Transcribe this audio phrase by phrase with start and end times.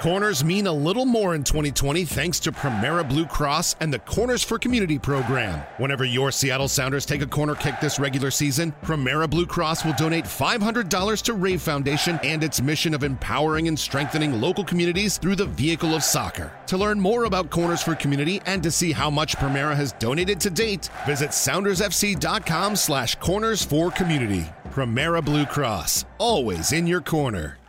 [0.00, 4.42] Corners mean a little more in 2020 thanks to Premera Blue Cross and the Corners
[4.42, 5.62] for Community program.
[5.76, 9.92] Whenever your Seattle Sounders take a corner kick this regular season, Premera Blue Cross will
[9.98, 15.36] donate $500 to Rave Foundation and its mission of empowering and strengthening local communities through
[15.36, 16.50] the vehicle of soccer.
[16.68, 20.40] To learn more about Corners for Community and to see how much Premera has donated
[20.40, 24.46] to date, visit soundersfc.com slash corners for community.
[24.70, 27.59] Premera Blue Cross, always in your corner.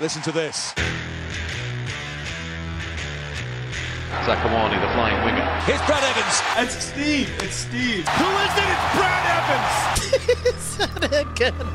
[0.00, 0.72] Listen to this.
[4.24, 5.44] Zakuani, the flying winger.
[5.66, 6.40] Here's Brad Evans.
[6.56, 7.30] It's Steve.
[7.42, 8.08] It's Steve.
[8.08, 8.64] Who is it?
[8.72, 10.62] It's Brad Evans.
[10.62, 11.66] Said it again.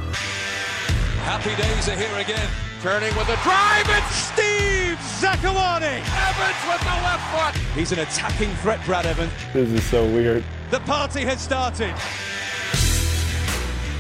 [1.22, 2.50] Happy days are here again.
[2.82, 3.86] Turning with a drive.
[3.90, 6.02] It's Steve Zakuani.
[6.02, 7.56] Evans with the left foot.
[7.78, 9.32] He's an attacking threat, Brad Evans.
[9.54, 10.44] This is so weird.
[10.72, 11.94] The party has started.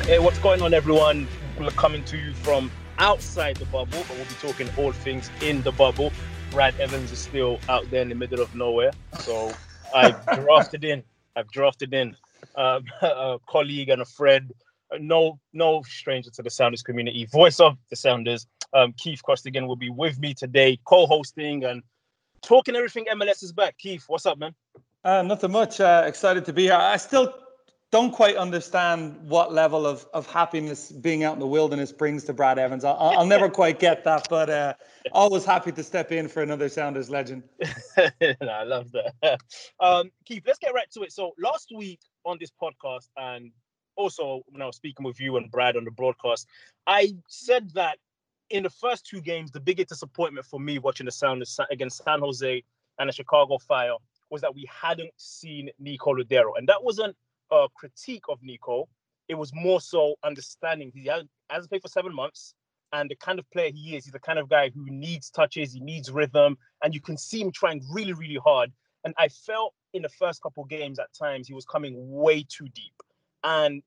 [0.07, 1.27] Hey, what's going on, everyone?
[1.59, 5.62] We're coming to you from outside the bubble, but we'll be talking all things in
[5.63, 6.12] the bubble.
[6.52, 9.52] Brad Evans is still out there in the middle of nowhere, so
[9.94, 11.03] I've drafted in.
[11.36, 12.16] I've drafted in
[12.56, 14.53] um, a colleague and a friend,
[15.00, 18.47] no no stranger to the Sounders community, voice of the Sounders.
[18.73, 21.81] Um, Keith Costigan will be with me today, co-hosting and
[22.41, 23.78] talking everything MLS is back.
[23.78, 24.53] Keith, what's up, man?
[25.03, 25.80] Uh, nothing much.
[25.80, 26.73] Uh, excited to be here.
[26.73, 27.34] I still
[27.95, 32.33] don't quite understand what level of, of happiness being out in the wilderness brings to
[32.33, 32.83] Brad Evans.
[32.83, 34.73] I'll, I'll never quite get that, but uh,
[35.13, 37.43] always happy to step in for another Sounders legend.
[38.21, 39.39] no, I love that.
[39.79, 41.13] Um, Keith, let's get right to it.
[41.13, 43.51] So last week on this podcast, and
[43.95, 46.47] also when I was speaking with you and Brad on the broadcast,
[46.88, 47.97] I said that
[48.49, 52.19] in the first two games, the biggest disappointment for me watching the Sounders against San
[52.19, 52.61] Jose
[52.99, 53.95] and the Chicago Fire
[54.29, 57.16] was that we hadn't seen Nico Lodeiro, and that wasn't
[57.51, 58.88] a critique of Nico.
[59.27, 62.53] It was more so understanding he has, hasn't played for seven months,
[62.93, 65.73] and the kind of player he is, he's the kind of guy who needs touches,
[65.73, 68.71] he needs rhythm, and you can see him trying really, really hard.
[69.03, 72.67] And I felt in the first couple games at times he was coming way too
[72.69, 72.94] deep.
[73.44, 73.84] And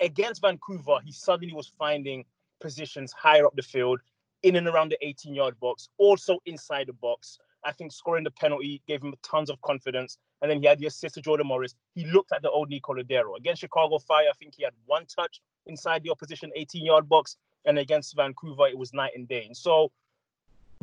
[0.00, 2.24] against Vancouver, he suddenly was finding
[2.60, 4.00] positions higher up the field,
[4.42, 7.38] in and around the 18 yard box, also inside the box.
[7.66, 10.18] I think scoring the penalty gave him tons of confidence.
[10.40, 11.74] And then he had the assist to Jordan Morris.
[11.94, 13.36] He looked at the old Nico Lodeiro.
[13.36, 17.36] Against Chicago Fire, I think he had one touch inside the opposition 18 yard box.
[17.64, 19.44] And against Vancouver, it was night and day.
[19.44, 19.90] And so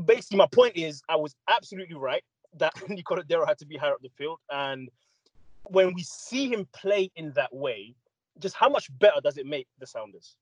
[0.04, 2.24] basically, my point is, I was absolutely right
[2.58, 4.40] that Nico Lodeiro had to be higher up the field.
[4.52, 4.90] And
[5.66, 7.96] when we see him play in that way,
[8.40, 10.36] just how much better does it make the Sounders?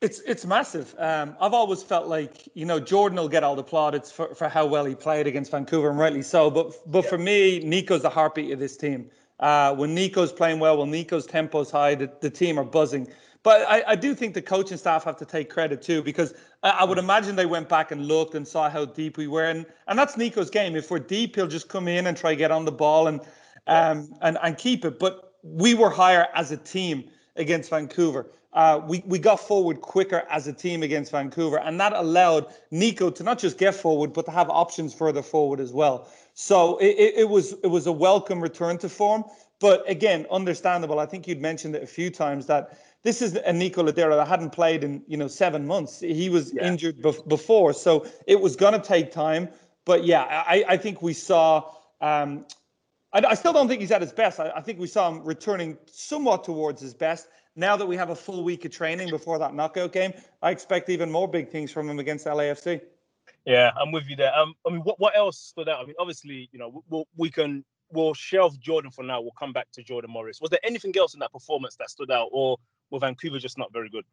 [0.00, 0.94] It's it's massive.
[0.98, 4.48] Um, I've always felt like you know Jordan will get all the plaudits for, for
[4.48, 6.50] how well he played against Vancouver, and rightly so.
[6.50, 7.10] But but yeah.
[7.10, 9.10] for me, Nico's the heartbeat of this team.
[9.40, 13.08] Uh, when Nico's playing well, when Nico's tempo's high, the, the team are buzzing.
[13.42, 16.70] But I, I do think the coaching staff have to take credit too, because I,
[16.70, 19.66] I would imagine they went back and looked and saw how deep we were, and
[19.86, 20.76] and that's Nico's game.
[20.76, 23.20] If we're deep, he'll just come in and try get on the ball and
[23.66, 24.98] um and and keep it.
[24.98, 28.30] But we were higher as a team against Vancouver.
[28.52, 33.08] Uh, we, we got forward quicker as a team against Vancouver, and that allowed Nico
[33.08, 36.08] to not just get forward, but to have options further forward as well.
[36.34, 39.24] So it, it, was it was a welcome return to form,
[39.60, 40.98] but again, understandable.
[40.98, 44.26] I think you'd mentioned it a few times that this is a Nico Lodeiro that
[44.26, 46.00] hadn't played in you know seven months.
[46.00, 46.66] He was yeah.
[46.66, 49.48] injured bef- before, so it was going to take time.
[49.84, 51.72] But yeah, I, I think we saw.
[52.00, 52.46] Um,
[53.12, 54.40] I, I, still don't think he's at his best.
[54.40, 58.10] I, I think we saw him returning somewhat towards his best now that we have
[58.10, 60.12] a full week of training before that knockout game,
[60.42, 62.80] I expect even more big things from him against LAFC.
[63.46, 64.36] Yeah, I'm with you there.
[64.36, 65.82] Um, I mean, what, what else stood out?
[65.82, 69.20] I mean, obviously, you know, we'll, we can we'll shelve Jordan for now.
[69.20, 70.40] We'll come back to Jordan Morris.
[70.40, 72.58] Was there anything else in that performance that stood out, or
[72.90, 74.04] were Vancouver just not very good?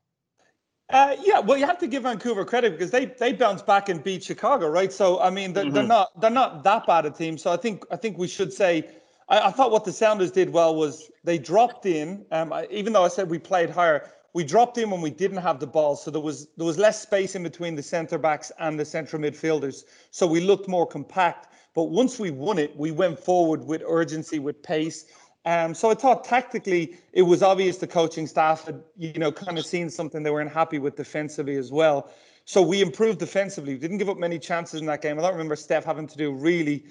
[0.90, 4.04] Uh, yeah, well, you have to give Vancouver credit because they they bounced back and
[4.04, 4.94] beat Chicago, right?
[4.94, 5.74] So I mean, they're, mm-hmm.
[5.74, 7.38] they're not they're not that bad a team.
[7.38, 8.90] So I think I think we should say
[9.30, 12.26] I, I, thought what the Sounders did well was they dropped in.
[12.32, 15.60] Um, even though I said we played higher, we dropped in when we didn't have
[15.60, 18.80] the ball, so there was there was less space in between the centre backs and
[18.80, 19.84] the central midfielders.
[20.12, 21.48] So we looked more compact.
[21.74, 25.06] But once we won it, we went forward with urgency, with pace.
[25.46, 29.58] Um, so I thought tactically it was obvious the coaching staff had, you know, kind
[29.58, 32.12] of seen something they weren't happy with defensively as well.
[32.46, 33.74] So we improved defensively.
[33.74, 35.20] We didn't give up many chances in that game.
[35.20, 36.86] I don't remember Steph having to do really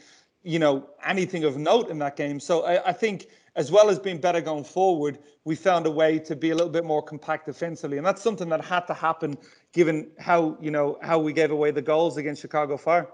[0.47, 2.39] you know, anything of note in that game.
[2.39, 3.27] So I, I, think
[3.57, 6.71] as well as being better going forward, we found a way to be a little
[6.71, 7.97] bit more compact defensively.
[7.97, 9.37] And that's something that had to happen
[9.73, 13.09] given how, you know, how we gave away the goals against Chicago Fire.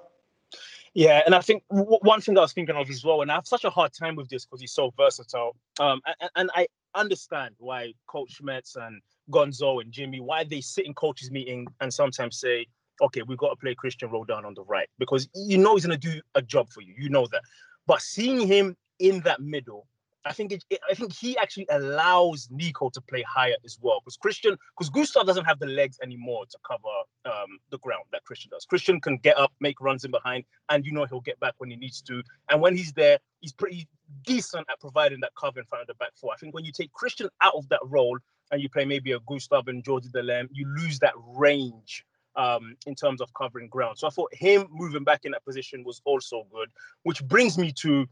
[0.92, 3.36] Yeah, and I think w- one thing I was thinking of as well, and I
[3.36, 5.56] have such a hard time with this because he's so versatile.
[5.80, 9.00] Um, and, and, I understand why Coach Schmetz and
[9.30, 12.66] Gonzo and Jimmy, why they sit in coaches meeting and sometimes say,
[13.02, 15.98] okay, we've got to play Christian Roldan on the right because you know he's going
[15.98, 16.94] to do a job for you.
[16.96, 17.42] You know that.
[17.86, 19.86] But seeing him in that middle,
[20.24, 24.16] I think it, I think he actually allows Nico to play higher as well because
[24.16, 26.82] Christian because Gustav doesn't have the legs anymore to cover
[27.24, 28.64] um, the ground that Christian does.
[28.64, 31.70] Christian can get up, make runs in behind, and you know he'll get back when
[31.70, 32.22] he needs to.
[32.50, 33.88] And when he's there, he's pretty
[34.24, 36.32] decent at providing that cover in front of the back four.
[36.32, 38.18] I think when you take Christian out of that role
[38.52, 42.04] and you play maybe a Gustav and Jordy Delem, you lose that range
[42.36, 43.98] um, in terms of covering ground.
[43.98, 46.68] So I thought him moving back in that position was also good,
[47.02, 48.06] which brings me to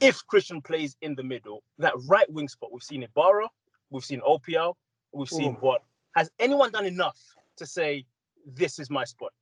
[0.00, 3.48] if Christian plays in the middle, that right wing spot, we've seen Ibarra,
[3.90, 4.74] we've seen OPL,
[5.12, 5.58] we've seen Ooh.
[5.60, 5.82] what.
[6.16, 7.18] Has anyone done enough
[7.56, 8.04] to say,
[8.46, 9.32] this is my spot?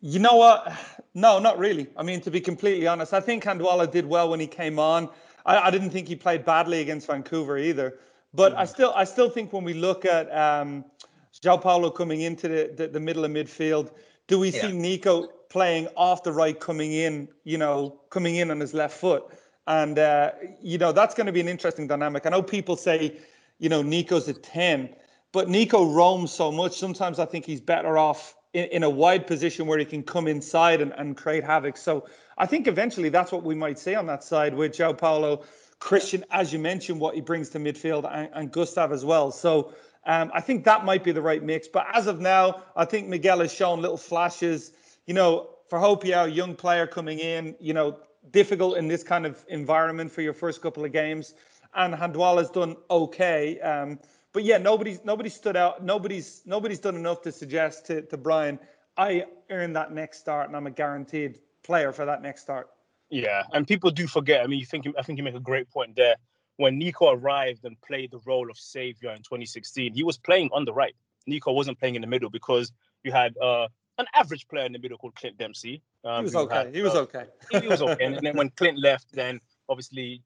[0.00, 0.72] You know what?
[1.14, 1.88] No, not really.
[1.96, 5.08] I mean, to be completely honest, I think Handwalla did well when he came on.
[5.46, 7.98] I, I didn't think he played badly against Vancouver either.
[8.32, 8.58] But mm.
[8.58, 10.84] I still, I still think when we look at um,
[11.42, 13.90] João Paulo coming into the, the, the, middle of midfield,
[14.28, 14.62] do we yeah.
[14.62, 18.96] see Nico playing off the right, coming in, you know, coming in on his left
[18.96, 19.24] foot.
[19.66, 22.26] And, uh, you know, that's going to be an interesting dynamic.
[22.26, 23.18] I know people say,
[23.58, 24.90] you know, Nico's a 10,
[25.32, 26.78] but Nico roams so much.
[26.78, 30.26] Sometimes I think he's better off in, in a wide position where he can come
[30.26, 31.76] inside and, and create havoc.
[31.76, 35.44] So I think eventually that's what we might see on that side with João Paulo,
[35.78, 39.30] Christian, as you mentioned, what he brings to midfield, and, and Gustav as well.
[39.30, 39.72] So
[40.06, 41.68] um, I think that might be the right mix.
[41.68, 44.72] But as of now, I think Miguel has shown little flashes
[45.06, 47.98] you know, for Hopia, a young player coming in, you know,
[48.30, 51.34] difficult in this kind of environment for your first couple of games.
[51.74, 53.60] And Handwalla's done okay.
[53.60, 53.98] Um,
[54.32, 55.84] but yeah, nobody's nobody stood out.
[55.84, 58.58] Nobody's nobody's done enough to suggest to, to Brian,
[58.96, 62.68] I earn that next start and I'm a guaranteed player for that next start.
[63.10, 64.42] Yeah, and people do forget.
[64.42, 66.16] I mean, you think I think you make a great point there.
[66.56, 70.64] When Nico arrived and played the role of savior in 2016, he was playing on
[70.64, 70.94] the right.
[71.26, 72.72] Nico wasn't playing in the middle because
[73.02, 73.66] you had uh,
[73.98, 75.82] an average player in the middle called Clint Dempsey.
[76.04, 76.54] Um, he was okay.
[76.54, 77.24] Had, he was uh, okay.
[77.60, 78.04] he, was okay.
[78.04, 80.22] and then when Clint left, then obviously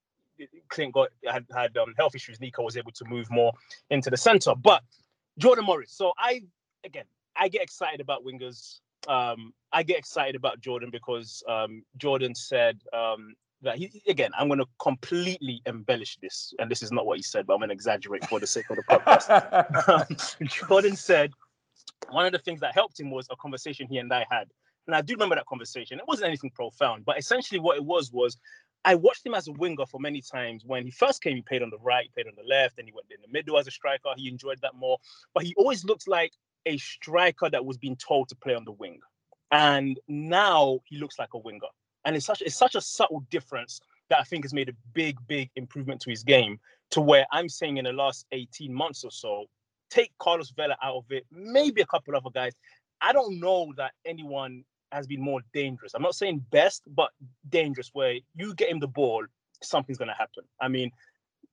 [0.69, 2.41] Clint got had had um, health issues.
[2.41, 3.53] Nico was able to move more
[3.91, 4.55] into the center.
[4.55, 4.83] But
[5.39, 5.93] Jordan Morris.
[5.93, 6.43] So I
[6.85, 7.05] again,
[7.37, 8.81] I get excited about wingers.
[9.07, 12.81] Um, I get excited about Jordan because um, Jordan said
[13.63, 14.31] um, that he again.
[14.39, 17.61] I'm going to completely embellish this, and this is not what he said, but I'm
[17.61, 20.43] going to exaggerate for the sake of the podcast.
[20.69, 21.33] Jordan said
[22.11, 24.49] one of the things that helped him was a conversation he and I had.
[24.87, 25.99] And I do remember that conversation.
[25.99, 28.39] It wasn't anything profound, but essentially what it was was
[28.85, 30.65] I watched him as a winger for many times.
[30.65, 32.89] When he first came, he played on the right, he played on the left, and
[32.89, 34.11] he went in the middle as a striker.
[34.17, 34.99] He enjoyed that more.
[35.35, 36.33] But he always looked like
[36.65, 39.01] a striker that was being told to play on the wing.
[39.51, 41.69] And now he looks like a winger.
[42.05, 45.19] And it's such it's such a subtle difference that I think has made a big,
[45.27, 46.59] big improvement to his game
[46.91, 49.45] to where I'm saying in the last 18 months or so,
[49.91, 52.55] take Carlos Vela out of it, maybe a couple other guys.
[53.01, 55.93] I don't know that anyone has been more dangerous.
[55.95, 57.11] I'm not saying best, but
[57.49, 59.25] dangerous where you get him the ball,
[59.63, 60.45] something's gonna happen.
[60.61, 60.91] I mean,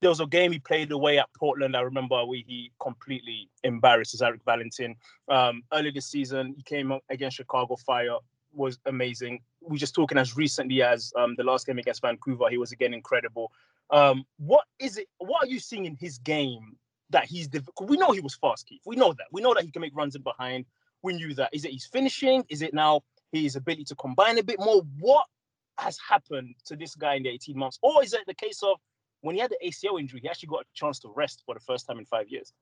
[0.02, 1.76] there was a game he played away at Portland.
[1.76, 4.96] I remember where he completely embarrassed Zarek Valentin.
[5.30, 8.18] Um, early this season, he came up against Chicago Fire,
[8.56, 9.42] was amazing.
[9.62, 12.72] We are just talking as recently as um, the last game against Vancouver, he was
[12.72, 13.52] again incredible.
[13.90, 15.08] Um, what is it?
[15.20, 16.78] What are you seeing in his game
[17.10, 17.50] that he's.
[17.82, 18.82] We know he was fast, Keith.
[18.86, 19.28] We know that.
[19.32, 20.66] We know that he can make runs in behind.
[21.04, 21.50] We knew that.
[21.54, 22.44] Is it he's finishing?
[22.50, 24.82] Is it now his ability to combine a bit more?
[25.00, 25.26] What
[25.78, 27.80] has happened to this guy in the 18 months?
[27.82, 28.78] Or is it the case of
[29.22, 31.62] when he had the ACL injury, he actually got a chance to rest for the
[31.62, 32.54] first time in five years?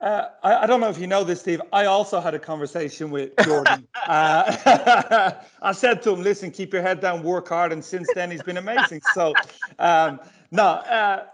[0.00, 1.62] Uh, I, I, don't know if you know this, Steve.
[1.72, 3.86] I also had a conversation with Jordan.
[4.06, 5.32] uh,
[5.62, 8.42] I said to him, "Listen, keep your head down, work hard." And since then, he's
[8.42, 9.00] been amazing.
[9.14, 9.32] So,
[9.78, 10.20] um,
[10.50, 11.24] no, uh,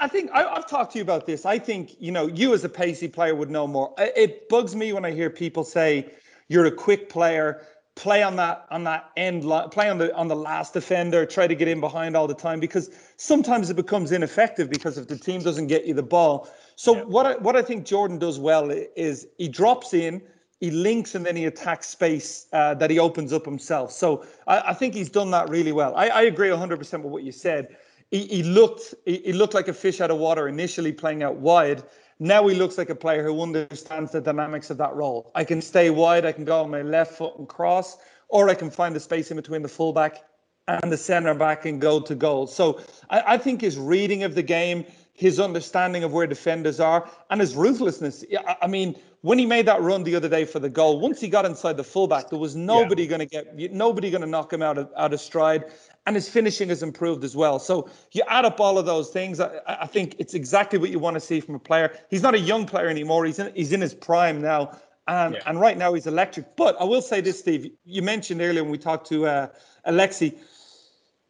[0.00, 1.46] I think I, have talked to you about this.
[1.46, 3.94] I think you know you as a pacey player would know more.
[3.98, 6.12] It bugs me when I hear people say
[6.48, 7.62] you're a quick player,
[7.96, 11.54] play on that on that end, play on the on the last defender, try to
[11.54, 15.42] get in behind all the time because sometimes it becomes ineffective because if the team
[15.42, 16.48] doesn't get you the ball.
[16.76, 17.02] So yeah.
[17.04, 20.22] what I, what I think Jordan does well is he drops in,
[20.60, 23.90] he links, and then he attacks space uh, that he opens up himself.
[23.90, 25.96] So I, I, think he's done that really well.
[25.96, 27.76] I, I agree 100% with what you said
[28.10, 31.36] he, he looked he, he looked like a fish out of water initially playing out
[31.36, 31.82] wide.
[32.18, 35.30] Now he looks like a player who understands the dynamics of that role.
[35.34, 38.54] I can stay wide, I can go on my left foot and cross, or I
[38.54, 40.24] can find the space in between the fullback
[40.66, 42.46] and the centre back and go to goal.
[42.46, 42.80] So
[43.10, 47.40] I, I think his reading of the game, his understanding of where defenders are, and
[47.40, 48.24] his ruthlessness.
[48.62, 48.96] I mean,
[49.26, 51.76] when he made that run the other day for the goal, once he got inside
[51.76, 53.08] the fullback, there was nobody yeah.
[53.08, 55.64] going to get nobody going to knock him out of out of stride
[56.06, 57.58] and his finishing has improved as well.
[57.58, 59.40] So you add up all of those things.
[59.40, 61.98] I, I, think it's exactly what you want to see from a player.
[62.08, 63.24] He's not a young player anymore.
[63.24, 64.78] He's in, he's in his prime now.
[65.08, 65.40] And, Yeah.
[65.46, 66.54] and right now he's electric.
[66.54, 67.72] But I will say this, Steve.
[67.84, 69.48] You mentioned earlier when we talked to uh,
[69.88, 70.38] Alexi,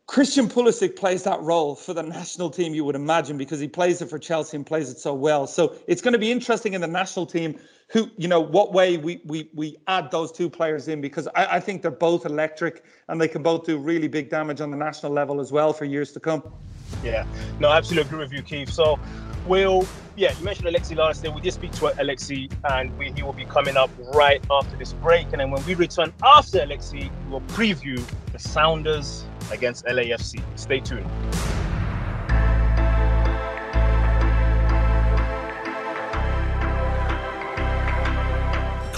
[0.06, 4.00] Christian Pulisic plays that role for the national team, you would imagine, because he plays
[4.02, 5.46] it for Chelsea and plays it so well.
[5.46, 8.96] So it's going to be interesting in the national team who, you know, what way
[8.96, 12.84] we we we add those two players in because I, I think they're both electric
[13.08, 15.84] and they can both do really big damage on the national level as well for
[15.84, 16.42] years to come.
[17.04, 17.24] Yeah,
[17.60, 18.70] no, I absolutely agree with you, Keith.
[18.70, 18.98] So
[19.46, 21.28] we'll, yeah, you mentioned Alexi last day.
[21.28, 24.92] We did speak to Alexi, and we, he will be coming up right after this
[24.92, 25.28] break.
[25.32, 28.02] And then when we return after Alexi, we will preview
[28.32, 30.42] the Sounders against LAFC.
[30.56, 31.06] Stay tuned.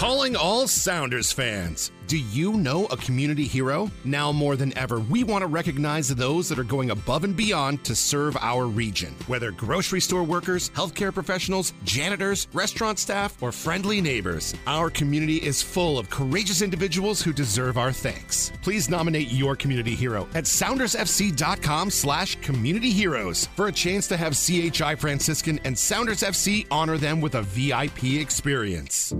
[0.08, 1.92] Calling all Sounders fans.
[2.06, 3.90] Do you know a community hero?
[4.06, 7.84] Now more than ever, we want to recognize those that are going above and beyond
[7.84, 9.14] to serve our region.
[9.26, 15.60] Whether grocery store workers, healthcare professionals, janitors, restaurant staff, or friendly neighbors, our community is
[15.60, 18.50] full of courageous individuals who deserve our thanks.
[18.62, 24.32] Please nominate your community hero at soundersfc.com slash community heroes for a chance to have
[24.32, 29.14] CHI Franciscan and Sounders FC honor them with a VIP experience.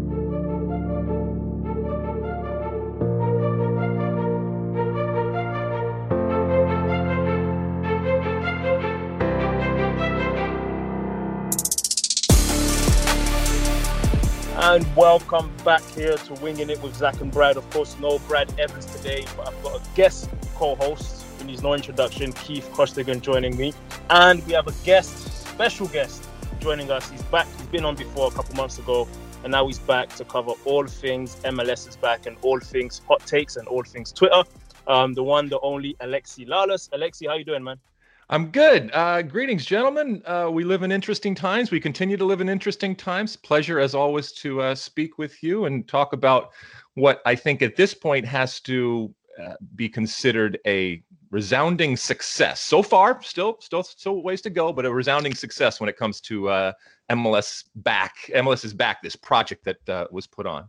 [14.70, 17.56] And welcome back here to Winging It with Zach and Brad.
[17.56, 21.72] Of course, no Brad Evans today, but I've got a guest co-host who needs no
[21.72, 23.72] introduction, Keith Costigan joining me.
[24.10, 26.28] And we have a guest, special guest,
[26.60, 27.08] joining us.
[27.08, 27.46] He's back.
[27.56, 29.08] He's been on before a couple months ago,
[29.42, 33.24] and now he's back to cover all things MLS is back and all things hot
[33.24, 34.42] takes and all things Twitter.
[34.86, 36.90] Um, the one, the only Alexi Lalas.
[36.90, 37.78] Alexi, how you doing, man?
[38.30, 38.90] I'm good.
[38.92, 40.22] Uh, greetings, gentlemen.
[40.26, 41.70] Uh, we live in interesting times.
[41.70, 43.36] We continue to live in interesting times.
[43.36, 46.50] Pleasure, as always, to uh, speak with you and talk about
[46.92, 52.60] what I think at this point has to uh, be considered a resounding success.
[52.60, 56.20] So far, still, still, still ways to go, but a resounding success when it comes
[56.22, 56.72] to uh,
[57.10, 58.14] MLS back.
[58.34, 59.00] MLS is back.
[59.02, 60.68] This project that uh, was put on.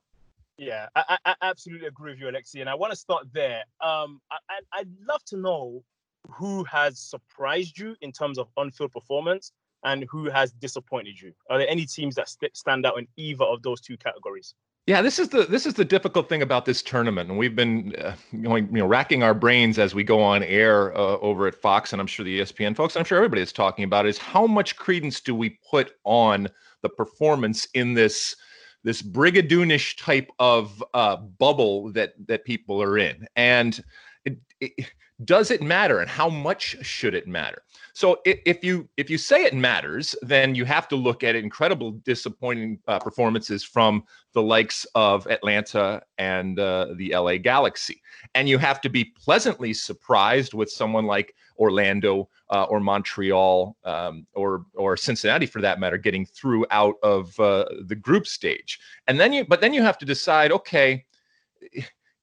[0.58, 2.62] Yeah, I, I, absolutely agree with you, Alexi.
[2.62, 3.63] And I want to start there.
[3.82, 5.84] Um, I, I'd love to know
[6.30, 9.52] who has surprised you in terms of on-field performance
[9.84, 11.34] and who has disappointed you.
[11.50, 14.54] Are there any teams that st- stand out in either of those two categories?
[14.88, 17.96] Yeah, this is the this is the difficult thing about this tournament, and we've been
[18.00, 21.54] uh, going, you know, racking our brains as we go on air uh, over at
[21.54, 24.48] Fox, and I'm sure the ESPN folks, I'm sure everybody is talking about is how
[24.48, 26.48] much credence do we put on
[26.82, 28.36] the performance in this
[28.84, 33.84] this brigadoonish type of uh, bubble that that people are in, and
[34.26, 34.92] it, it,
[35.26, 37.64] does it matter, and how much should it matter?
[37.94, 41.92] So if, you if you say it matters, then you have to look at incredible
[41.92, 48.02] disappointing uh, performances from the likes of Atlanta and uh, the LA Galaxy,
[48.36, 54.26] and you have to be pleasantly surprised with someone like Orlando uh, or Montreal um,
[54.34, 59.20] or or Cincinnati, for that matter, getting through out of uh, the group stage, and
[59.20, 61.06] then you but then you have to decide, okay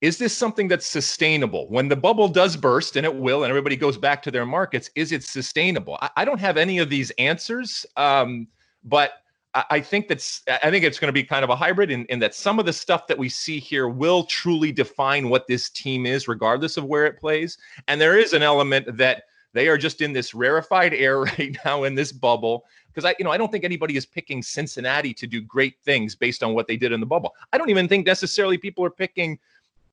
[0.01, 1.69] is this something that's sustainable?
[1.69, 4.91] When the bubble does burst and it will and everybody goes back to their markets
[4.95, 5.99] is it sustainable?
[6.03, 8.49] I, I don't have any of these answers um,
[8.85, 9.13] but
[9.55, 12.05] I, I think that's i think it's going to be kind of a hybrid in,
[12.07, 15.69] in that some of the stuff that we see here will truly define what this
[15.71, 17.59] team is regardless of where it plays.
[17.89, 21.85] And there is an element that they are just in this rarefied air right now
[21.85, 25.27] in this bubble because I, you know, I don't think anybody is picking Cincinnati to
[25.27, 27.35] do great things based on what they did in the bubble.
[27.53, 29.39] I don't even think necessarily people are picking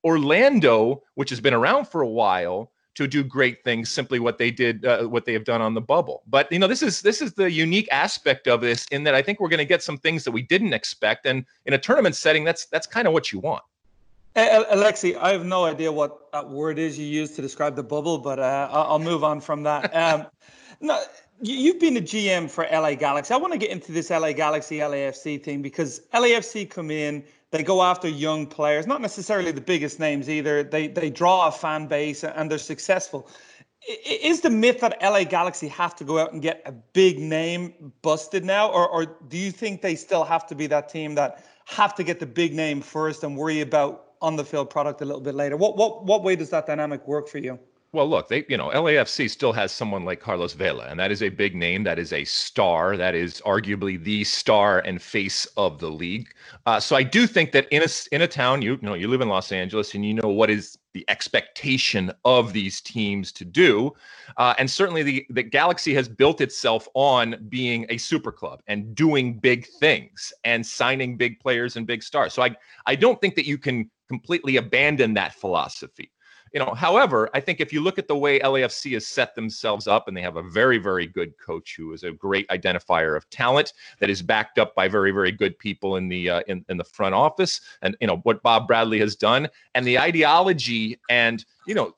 [0.04, 3.90] Orlando, which has been around for a while, to do great things.
[3.90, 6.22] Simply what they did, uh, what they have done on the bubble.
[6.28, 9.22] But you know, this is this is the unique aspect of this in that I
[9.22, 12.14] think we're going to get some things that we didn't expect, and in a tournament
[12.16, 13.62] setting, that's that's kind of what you want.
[14.36, 18.18] Alexi, I have no idea what that word is you use to describe the bubble,
[18.18, 19.92] but uh, I'll move on from that.
[20.04, 20.26] Um,
[20.80, 21.00] no,
[21.40, 23.32] you- you've been a GM for LA Galaxy.
[23.32, 27.22] I want to get into this LA Galaxy LAFC thing because LAFC come in,
[27.54, 30.64] they go after young players, not necessarily the biggest names either.
[30.64, 33.30] They they draw a fan base and they're successful.
[34.04, 37.92] Is the myth that LA Galaxy have to go out and get a big name
[38.02, 41.44] busted now, or or do you think they still have to be that team that
[41.66, 45.04] have to get the big name first and worry about on the field product a
[45.04, 45.56] little bit later?
[45.56, 47.60] What what what way does that dynamic work for you?
[47.94, 51.22] Well, look, they you know LAFC still has someone like Carlos Vela, and that is
[51.22, 51.84] a big name.
[51.84, 52.96] That is a star.
[52.96, 56.34] That is arguably the star and face of the league.
[56.66, 59.06] Uh, so I do think that in a in a town, you, you know, you
[59.06, 63.44] live in Los Angeles, and you know what is the expectation of these teams to
[63.44, 63.92] do.
[64.38, 68.92] Uh, and certainly the, the Galaxy has built itself on being a super club and
[68.96, 72.32] doing big things and signing big players and big stars.
[72.32, 76.10] So I, I don't think that you can completely abandon that philosophy
[76.54, 79.88] you know, however, I think if you look at the way LAFC has set themselves
[79.88, 83.28] up, and they have a very, very good coach who is a great identifier of
[83.28, 86.76] talent that is backed up by very, very good people in the uh, in in
[86.76, 91.44] the front office, and you know what Bob Bradley has done, and the ideology, and
[91.66, 91.92] you know,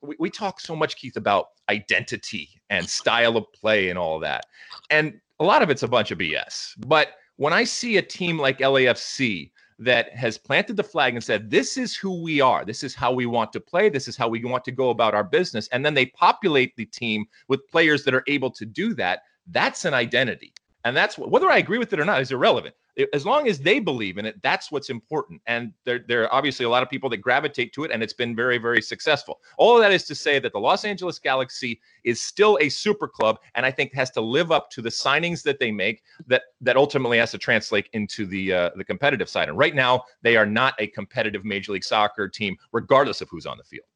[0.00, 4.46] we, we talk so much, Keith, about identity and style of play and all that,
[4.88, 6.72] and a lot of it's a bunch of BS.
[6.86, 11.50] But when I see a team like LAFC that has planted the flag and said,
[11.50, 12.64] This is who we are.
[12.64, 13.88] This is how we want to play.
[13.88, 15.68] This is how we want to go about our business.
[15.68, 19.22] And then they populate the team with players that are able to do that.
[19.48, 20.52] That's an identity.
[20.84, 22.74] And that's whether I agree with it or not is irrelevant
[23.12, 25.40] as long as they believe in it, that's what's important.
[25.46, 28.12] And there, there are obviously a lot of people that gravitate to it, and it's
[28.12, 29.40] been very, very successful.
[29.58, 33.08] All of that is to say that the Los Angeles Galaxy is still a super
[33.08, 36.02] club, and I think has to live up to the signings that they make.
[36.26, 39.48] That that ultimately has to translate into the uh, the competitive side.
[39.48, 43.46] And right now, they are not a competitive Major League Soccer team, regardless of who's
[43.46, 43.86] on the field.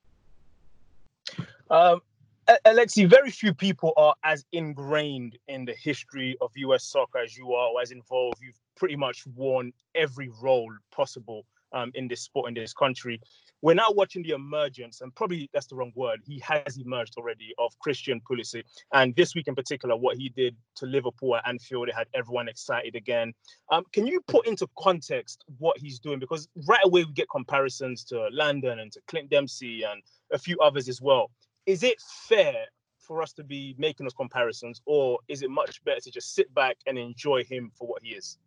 [1.71, 2.01] Um,
[2.67, 7.53] Alexi, very few people are as ingrained in the history of US soccer as you
[7.53, 8.39] are, or as involved.
[8.43, 13.21] You've pretty much worn every role possible um, in this sport in this country.
[13.63, 16.21] We're now watching the emergence, and probably that's the wrong word.
[16.27, 20.55] He has emerged already of Christian Pulisic, and this week in particular, what he did
[20.77, 23.33] to Liverpool at Anfield, it had everyone excited again.
[23.71, 26.19] Um, can you put into context what he's doing?
[26.19, 30.59] Because right away we get comparisons to Landon and to Clint Dempsey and a few
[30.59, 31.31] others as well
[31.67, 32.67] is it fair
[32.99, 36.53] for us to be making those comparisons, or is it much better to just sit
[36.55, 38.39] back and enjoy him for what he is?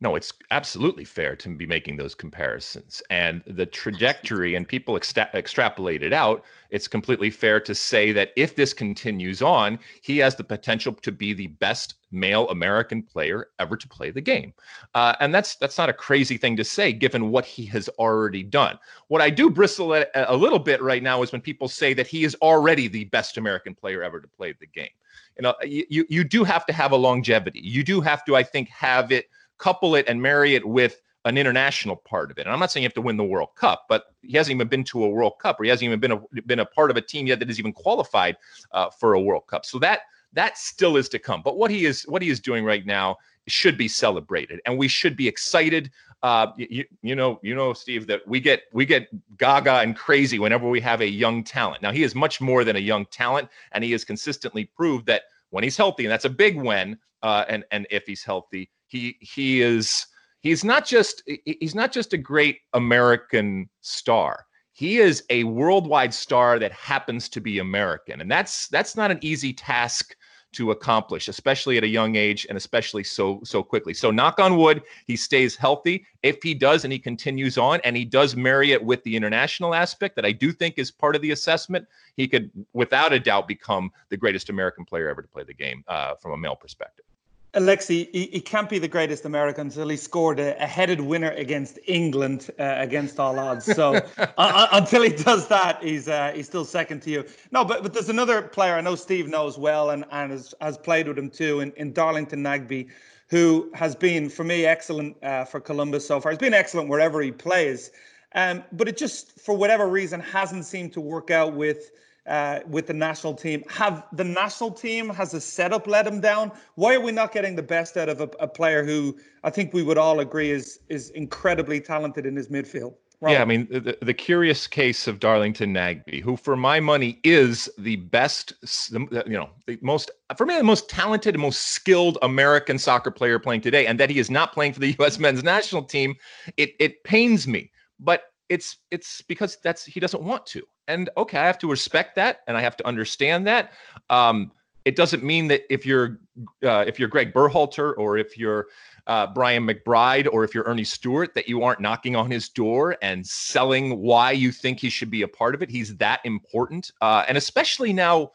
[0.00, 3.02] no, it's absolutely fair to be making those comparisons.
[3.08, 8.32] And the trajectory, and people extra- extrapolate it out, it's completely fair to say that
[8.36, 13.48] if this continues on, he has the potential to be the best male American player
[13.58, 14.52] ever to play the game.
[14.94, 18.42] Uh, and that's that's not a crazy thing to say, given what he has already
[18.42, 18.78] done.
[19.08, 22.06] What I do bristle at a little bit right now is when people say that
[22.06, 24.88] he is already the best American player ever to play the game.
[25.36, 27.60] You know, you you do have to have a longevity.
[27.60, 29.26] You do have to, I think, have it
[29.58, 32.42] couple it and marry it with an international part of it.
[32.42, 34.68] And I'm not saying you have to win the World Cup, but he hasn't even
[34.68, 36.96] been to a World Cup, or he hasn't even been a been a part of
[36.96, 38.36] a team yet that is even qualified
[38.70, 39.64] uh, for a World Cup.
[39.66, 40.02] So that
[40.32, 41.42] that still is to come.
[41.42, 43.16] But what he is what he is doing right now
[43.48, 45.90] should be celebrated, and we should be excited.
[46.22, 49.08] Uh, you, you know, you know, Steve, that we get we get
[49.38, 51.82] gaga and crazy whenever we have a young talent.
[51.82, 55.22] Now he is much more than a young talent, and he has consistently proved that
[55.50, 59.16] when he's healthy, and that's a big when, uh, and and if he's healthy, he
[59.20, 60.06] he is
[60.40, 64.46] he's not just he's not just a great American star.
[64.76, 69.18] He is a worldwide star that happens to be American, and that's that's not an
[69.22, 70.14] easy task
[70.52, 73.94] to accomplish, especially at a young age and especially so so quickly.
[73.94, 76.04] So knock on wood, he stays healthy.
[76.22, 79.74] If he does and he continues on and he does marry it with the international
[79.74, 81.86] aspect that I do think is part of the assessment,
[82.18, 85.84] he could without a doubt become the greatest American player ever to play the game
[85.88, 87.06] uh, from a male perspective.
[87.54, 91.30] Alexi, he, he, can't be the greatest American until he scored a, a headed winner
[91.30, 93.64] against England uh, against all odds.
[93.64, 97.24] So uh, until he does that, he's uh, he's still second to you.
[97.52, 100.76] No, but but there's another player I know Steve knows well and, and has, has
[100.76, 102.88] played with him too in, in Darlington Nagbe,
[103.28, 106.32] who has been for me excellent uh, for Columbus so far.
[106.32, 107.90] He's been excellent wherever he plays,
[108.34, 111.90] um, but it just for whatever reason hasn't seemed to work out with
[112.26, 113.62] uh, with the national team.
[113.68, 116.52] Have the national team has the setup let him down?
[116.74, 119.72] Why are we not getting the best out of a, a player who I think
[119.72, 122.94] we would all agree is is incredibly talented in his midfield?
[123.20, 123.32] Right.
[123.32, 127.68] Yeah, I mean the, the curious case of Darlington Nagbe, who for my money is
[127.78, 128.52] the best,
[128.92, 133.38] you know, the most for me the most talented and most skilled American soccer player
[133.38, 135.18] playing today, and that he is not playing for the U.S.
[135.18, 136.14] men's national team,
[136.58, 141.38] it it pains me, but it's it's because that's he doesn't want to and okay,
[141.38, 143.72] I have to respect that and I have to understand that.
[144.10, 144.52] Um,
[144.84, 146.20] it doesn't mean that if you're
[146.62, 148.68] uh, if you're Greg Berhalter or if you're
[149.08, 152.96] uh, Brian McBride or if you're Earnie Stewart that you aren't knocking on his door
[153.02, 155.70] and selling why you think he should be a part of it.
[155.70, 158.30] He's that important, uh, and especially now,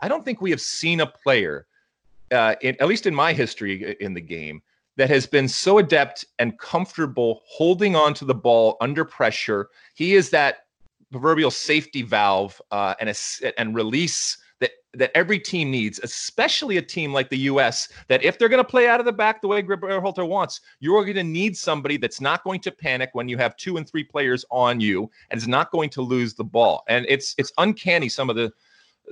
[0.00, 1.66] I don't think we have seen a player,
[2.32, 4.60] uh, in, at least in my history in the game,
[4.96, 9.68] that has been so adept and comfortable holding on to the ball under pressure.
[9.94, 10.63] He is that
[11.14, 16.82] proverbial safety valve uh, and a, and release that that every team needs, especially a
[16.82, 17.88] team like the U.S.
[18.08, 21.04] That if they're going to play out of the back the way Berhalter wants, you're
[21.04, 24.02] going to need somebody that's not going to panic when you have two and three
[24.02, 26.82] players on you and is not going to lose the ball.
[26.88, 28.52] And it's it's uncanny some of the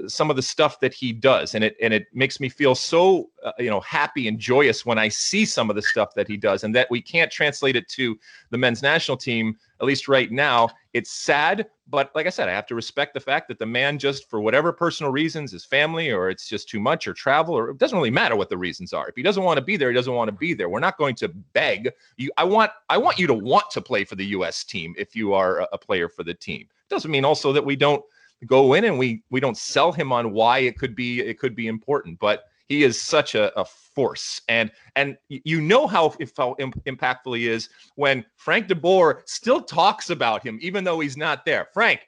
[0.06, 3.28] some of the stuff that he does and it and it makes me feel so
[3.44, 6.36] uh, you know happy and joyous when i see some of the stuff that he
[6.36, 8.18] does and that we can't translate it to
[8.50, 10.68] the men's national team at least right now.
[10.92, 13.98] It's sad but like i said i have to respect the fact that the man
[13.98, 17.70] just for whatever personal reasons his family or it's just too much or travel or
[17.70, 19.08] it doesn't really matter what the reasons are.
[19.08, 20.68] If he doesn't want to be there he doesn't want to be there.
[20.68, 21.90] We're not going to beg.
[22.16, 25.16] You i want i want you to want to play for the us team if
[25.16, 26.68] you are a player for the team.
[26.88, 28.04] Doesn't mean also that we don't
[28.46, 31.54] go in and we we don't sell him on why it could be it could
[31.54, 34.40] be important but he is such a, a force.
[34.48, 40.10] And and you know how, how impactful he is when frank de boer still talks
[40.10, 41.68] about him even though he's not there.
[41.72, 42.00] Frank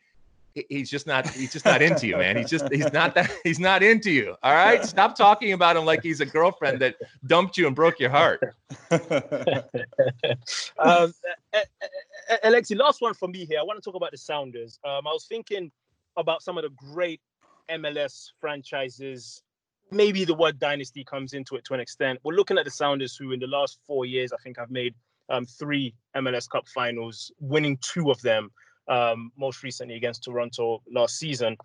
[0.68, 2.36] he's just not he's just not into you man.
[2.36, 4.36] He's just he's not that he's not into you.
[4.42, 4.84] All right?
[4.84, 8.54] Stop talking about him like he's a girlfriend that dumped you and broke your heart.
[10.78, 11.12] Um,
[12.44, 13.58] alexi last one for me here.
[13.60, 14.78] I want to talk about the sounders.
[14.84, 15.70] Um, i was thinking
[16.16, 17.20] about some of the great
[17.70, 19.42] MLS franchises.
[19.90, 22.18] Maybe the word dynasty comes into it to an extent.
[22.24, 24.94] We're looking at the Sounders, who in the last four years, I think, have made
[25.28, 28.50] um, three MLS Cup finals, winning two of them,
[28.88, 31.56] um, most recently against Toronto last season.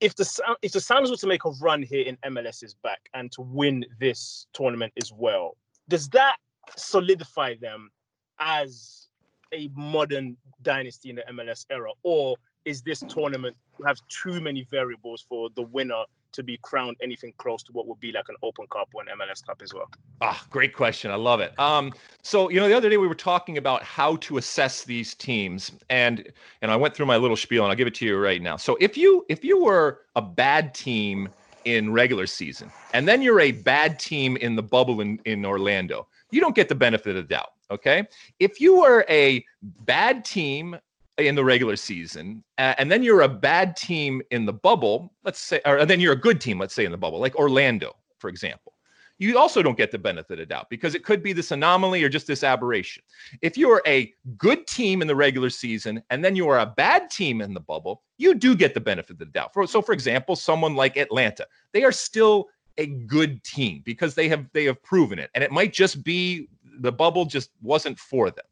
[0.00, 3.32] If the if the Sounders were to make a run here in MLS's back and
[3.32, 5.56] to win this tournament as well,
[5.88, 6.36] does that
[6.76, 7.90] solidify them
[8.38, 9.08] as
[9.52, 15.24] a modern dynasty in the MLS era, or is this tournament have too many variables
[15.26, 16.02] for the winner
[16.32, 19.08] to be crowned anything close to what would be like an Open Cup or an
[19.18, 19.88] MLS Cup as well?
[20.20, 21.10] Ah, great question.
[21.10, 21.58] I love it.
[21.58, 25.14] Um, so you know, the other day we were talking about how to assess these
[25.14, 28.18] teams, and and I went through my little spiel, and I'll give it to you
[28.18, 28.56] right now.
[28.56, 31.30] So if you if you were a bad team
[31.64, 36.06] in regular season, and then you're a bad team in the bubble in, in Orlando,
[36.30, 37.52] you don't get the benefit of the doubt.
[37.70, 38.06] Okay.
[38.38, 40.76] If you were a bad team
[41.18, 45.40] in the regular season, uh, and then you're a bad team in the bubble, let's
[45.40, 48.28] say, or then you're a good team, let's say in the bubble, like Orlando, for
[48.28, 48.72] example.
[49.18, 52.10] You also don't get the benefit of doubt because it could be this anomaly or
[52.10, 53.02] just this aberration.
[53.40, 57.08] If you're a good team in the regular season and then you are a bad
[57.08, 59.54] team in the bubble, you do get the benefit of the doubt.
[59.54, 62.48] For, so, for example, someone like Atlanta, they are still
[62.78, 66.48] a good team because they have they have proven it, and it might just be
[66.80, 68.44] the bubble just wasn't for them.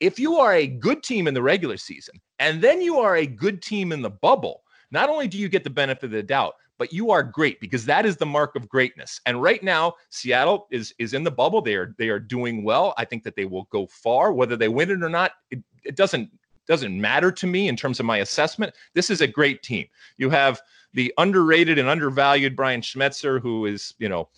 [0.00, 3.26] If you are a good team in the regular season and then you are a
[3.26, 6.54] good team in the bubble, not only do you get the benefit of the doubt,
[6.78, 9.20] but you are great because that is the mark of greatness.
[9.26, 11.60] And right now, Seattle is is in the bubble.
[11.60, 12.94] They are they are doing well.
[12.96, 14.32] I think that they will go far.
[14.32, 16.30] Whether they win it or not, it, it doesn't
[16.66, 18.74] doesn't matter to me in terms of my assessment.
[18.94, 19.86] This is a great team.
[20.16, 20.62] You have
[20.94, 24.30] the underrated and undervalued Brian Schmetzer, who is you know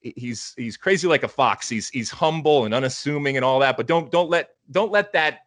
[0.00, 1.68] he's he's crazy like a fox.
[1.68, 3.76] He's he's humble and unassuming and all that.
[3.76, 5.40] But don't don't let don't let that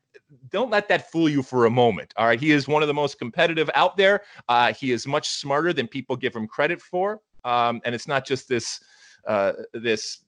[0.50, 2.14] don't let that fool you for a moment.
[2.18, 4.22] All right, he is one of the most competitive out there.
[4.50, 8.26] Uh, he is much smarter than people give him credit for, um, and it's not
[8.26, 8.80] just this
[9.28, 10.20] uh, this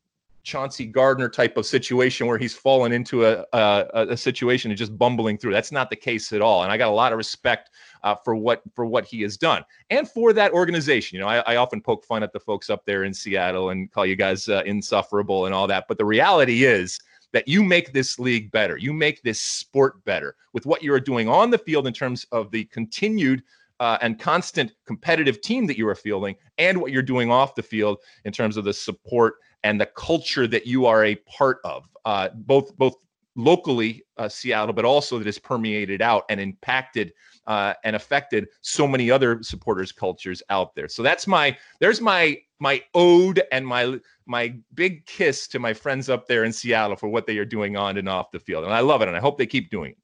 [0.45, 4.95] Chauncey Gardiner type of situation where he's fallen into a, a, a situation and just
[4.95, 5.51] bumbling through.
[5.51, 6.63] That's not the case at all.
[6.63, 7.71] And I got a lot of respect
[8.03, 11.17] uh, for what for what he has done and for that organization.
[11.17, 13.91] You know, I, I, often poke fun at the folks up there in Seattle and
[13.91, 15.86] call you guys uh, insufferable and all that.
[15.88, 16.99] But the reality is
[17.34, 18.77] that you make this league better.
[18.77, 22.25] You make this sport better with what you are doing on the field in terms
[22.31, 23.41] of the continued
[23.79, 27.63] uh, and constant competitive team that you are fielding and what you're doing off the
[27.63, 31.89] field in terms of the support and the culture that you are a part of,
[32.06, 32.95] uh, both both
[33.36, 37.12] locally uh, Seattle, but also that has permeated out and impacted
[37.47, 40.88] uh, and affected so many other supporters cultures out there.
[40.88, 46.10] So that's my there's my my ode and my my big kiss to my friends
[46.10, 48.73] up there in Seattle for what they are doing on and off the field, and
[48.73, 49.97] I love it, and I hope they keep doing it.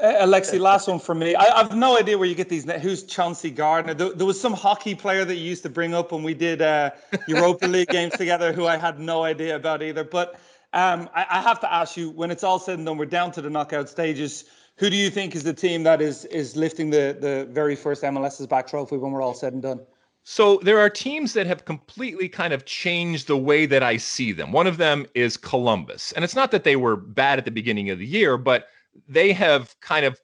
[0.00, 1.36] Uh, Alexi, last one for me.
[1.36, 2.68] I, have no idea where you get these.
[2.82, 3.94] Who's Chauncey Gardiner?
[3.94, 6.62] There, there, was some hockey player that you used to bring up when we did
[6.62, 6.90] uh,
[7.28, 10.02] Europa League games together, who I had no idea about either.
[10.02, 10.34] But
[10.72, 13.30] um, I, I, have to ask you, when it's all said and done, we're down
[13.32, 14.46] to the knockout stages.
[14.78, 18.02] Who do you think is the team that is is lifting the the very first
[18.02, 19.80] MLS's back trophy when we're all said and done?
[20.24, 24.32] So there are teams that have completely kind of changed the way that I see
[24.32, 24.50] them.
[24.50, 26.12] One of them is Columbus.
[26.12, 28.68] And it's not that they were bad at the beginning of the year, but
[29.08, 30.18] they have kind of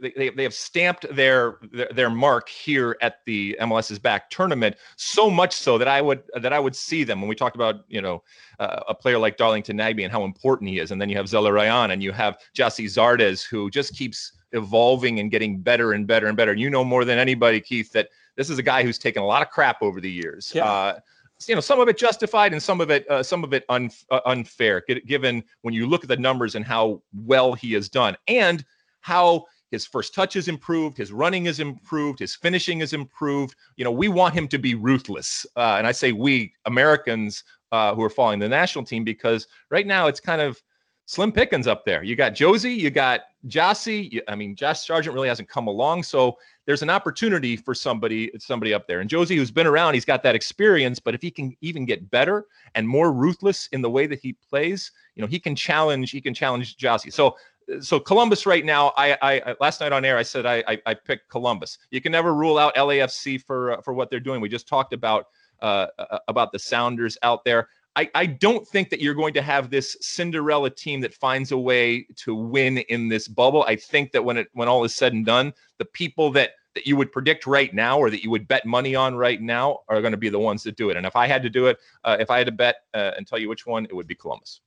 [0.00, 5.30] they, they have stamped their, their, their mark here at the MLS's back tournament so
[5.30, 8.02] much so that I would that I would see them when we talked about you
[8.02, 8.22] know
[8.58, 11.26] uh, a player like Darlington Nagbe and how important he is, and then you have
[11.26, 16.26] Zelarayán and you have Gyasi Zardes who just keeps evolving and getting better and better
[16.26, 16.52] and better.
[16.52, 19.26] and You know more than anybody, Keith, that this is a guy who's taken a
[19.26, 20.52] lot of crap over the years.
[20.54, 20.64] Yeah.
[20.64, 20.98] Uh,
[21.48, 23.90] you know, some of it justified and some of it, uh, some of it un,
[24.10, 28.16] uh, unfair, given when you look at the numbers and how well he has done
[28.28, 28.64] and
[29.00, 33.54] how his first touch is improved, his running is improved, his finishing is improved.
[33.76, 37.94] You know, we want him to be ruthless, uh, and I say we Americans uh,
[37.94, 40.60] who are following the national team because right now it's kind of
[41.06, 42.02] slim pickings up there.
[42.02, 44.20] You got jozy you got Gyasi.
[44.28, 46.36] I mean, Josh Sargent really hasn't come along, so
[46.70, 49.00] there's an opportunity for somebody somebody up there.
[49.00, 51.00] And Jozy, who's been around, he's got that experience.
[51.00, 54.34] But if he can even get better and more ruthless in the way that he
[54.34, 56.12] plays, you know, he can challenge.
[56.12, 57.12] He can challenge Jozy.
[57.12, 57.36] So.
[57.80, 58.92] So Columbus right now.
[58.96, 61.78] I, I last night on air I said I, I, I picked Columbus.
[61.92, 64.40] You can never rule out LAFC for uh, for what they're doing.
[64.40, 65.26] We just talked about
[65.62, 65.86] uh,
[66.26, 67.68] about the Sounders out there.
[67.96, 71.58] I, I don't think that you're going to have this Cinderella team that finds a
[71.58, 73.64] way to win in this bubble.
[73.64, 76.86] I think that when it when all is said and done, the people that that
[76.86, 80.00] you would predict right now or that you would bet money on right now are
[80.00, 80.96] going to be the ones that do it.
[80.96, 83.26] And if I had to do it, uh, if I had to bet uh, and
[83.26, 84.60] tell you which one, it would be Columbus.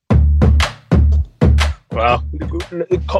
[1.90, 2.24] Well,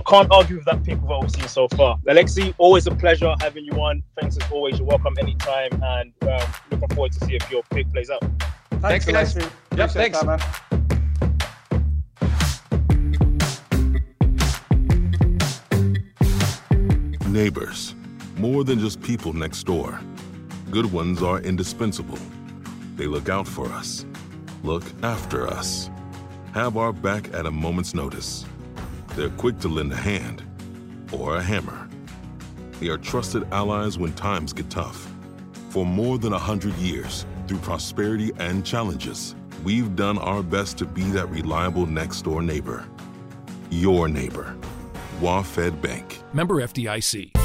[0.09, 1.97] can't argue with that pick of what we've seen so far.
[2.09, 4.03] Alexi, always a pleasure having you on.
[4.21, 4.79] Thanks as always.
[4.79, 8.21] You're welcome anytime, and um, looking forward to see if your pick plays out.
[8.81, 9.51] Thanks, thanks guys.
[9.77, 10.21] Yep, thanks.
[10.21, 10.75] That,
[17.29, 17.95] Neighbors,
[18.37, 20.01] more than just people next door.
[20.71, 22.19] Good ones are indispensable.
[22.97, 24.07] They look out for us,
[24.63, 25.91] look after us,
[26.53, 28.47] have our back at a moment's notice
[29.17, 30.43] they're quick to lend a hand
[31.13, 31.89] or a hammer.
[32.81, 35.09] They are trusted allies when times get tough.
[35.71, 40.85] For more than a hundred years, through prosperity and challenges, we've done our best to
[40.85, 42.87] be that reliable next door neighbor.
[43.71, 44.57] Your neighbor.
[45.21, 46.21] WaFd Bank.
[46.33, 47.44] Member FDIC.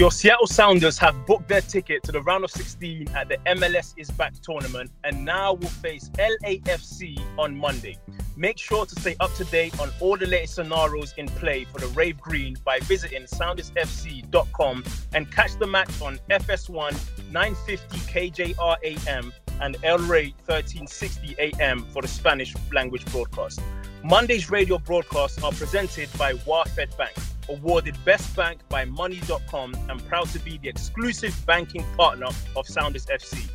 [0.00, 3.92] Your Seattle Sounders have booked their ticket to the round of 16 at the MLS
[3.98, 7.98] is Back tournament and now will face LAFC on Monday.
[8.34, 11.80] Make sure to stay up to date on all the latest scenarios in play for
[11.80, 19.34] the Rave Green by visiting soundersfc.com and catch the match on FS1 950 KJR AM
[19.60, 23.60] and El Rey 1360 AM for the Spanish language broadcast.
[24.02, 27.12] Monday's radio broadcasts are presented by WaFd Bank
[27.50, 33.06] awarded Best Bank by Money.com and proud to be the exclusive banking partner of Sounders
[33.06, 33.48] FC.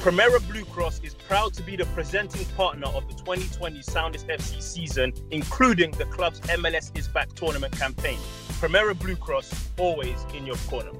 [0.00, 4.60] Premera Blue Cross is proud to be the presenting partner of the 2020 Sounders FC
[4.60, 8.18] season, including the club's MLS is Back tournament campaign.
[8.60, 10.90] Premera Blue Cross, always in your corner.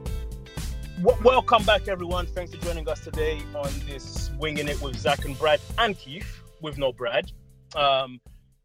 [1.02, 2.26] W- welcome back, everyone.
[2.26, 6.40] Thanks for joining us today on this Winging It with Zach and Brad and Keith,
[6.62, 7.30] with no Brad.
[7.76, 8.20] Um,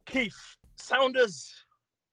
[0.05, 0.37] Keith,
[0.77, 1.53] Sounders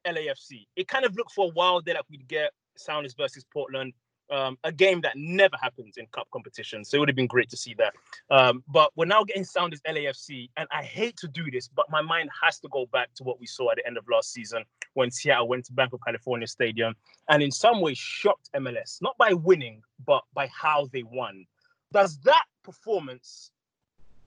[0.06, 0.66] LAFC.
[0.76, 3.92] It kind of looked for a while there like we'd get Sounders versus Portland,
[4.30, 6.84] um, a game that never happens in cup competition.
[6.84, 7.94] So it would have been great to see that.
[8.30, 12.02] Um, but we're now getting Sounders LAFC, and I hate to do this, but my
[12.02, 14.64] mind has to go back to what we saw at the end of last season
[14.94, 16.94] when Seattle went to Bank of California Stadium
[17.28, 21.46] and in some ways shocked MLS, not by winning, but by how they won.
[21.92, 23.50] Does that performance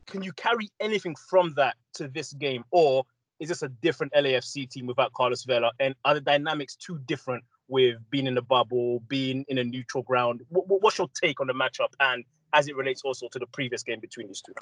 [0.09, 3.05] can you carry anything from that to this game, or
[3.39, 5.71] is this a different LAFC team without Carlos Vela?
[5.79, 10.03] And are the dynamics too different with being in the bubble, being in a neutral
[10.03, 10.41] ground?
[10.49, 12.23] What, what's your take on the matchup and
[12.53, 14.53] as it relates also to the previous game between these two?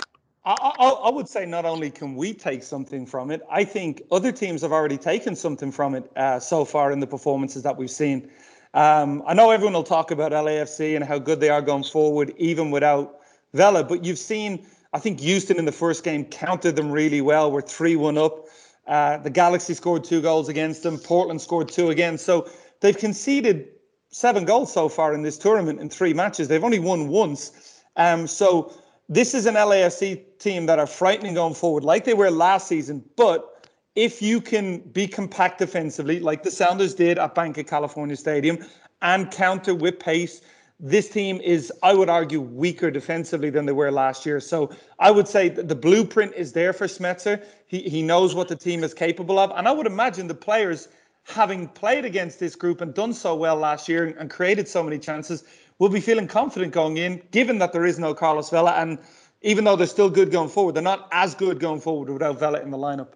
[0.45, 4.01] I, I, I, would say not only can we take something from it, I think
[4.11, 7.75] other teams have already taken something from it uh, so far in the performances that
[7.77, 8.29] we've seen.
[8.73, 12.33] Um, I know everyone will talk about LAFC and how good they are going forward,
[12.37, 13.21] even without
[13.53, 17.51] Vela, but you've seen, I think Houston in the first game countered them really well.
[17.51, 18.46] We're 3 1 up.
[18.87, 20.97] Uh, the Galaxy scored two goals against them.
[20.97, 22.17] Portland scored two again.
[22.17, 23.67] So they've conceded
[24.09, 26.47] seven goals so far in this tournament in three matches.
[26.47, 27.81] They've only won once.
[27.97, 28.73] Um, so
[29.09, 33.03] this is an LAFC team that are frightening going forward, like they were last season.
[33.15, 38.15] But if you can be compact defensively, like the Sounders did at Bank of California
[38.15, 38.59] Stadium,
[39.01, 40.41] and counter with pace,
[40.79, 44.39] this team is, I would argue, weaker defensively than they were last year.
[44.39, 47.43] So I would say the blueprint is there for Schmetzer.
[47.65, 49.51] He, he knows what the team is capable of.
[49.55, 50.87] And I would imagine the players,
[51.23, 54.99] having played against this group and done so well last year and created so many
[54.99, 55.43] chances,
[55.79, 58.73] will be feeling confident going in, given that there is no Carlos Vela.
[58.73, 58.99] And
[59.41, 62.61] even though they're still good going forward, they're not as good going forward without Vela
[62.61, 63.13] in the lineup.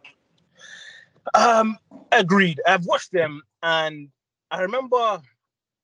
[1.35, 1.77] Um,
[2.11, 2.59] agreed.
[2.67, 4.09] I've watched them and
[4.49, 5.21] I remember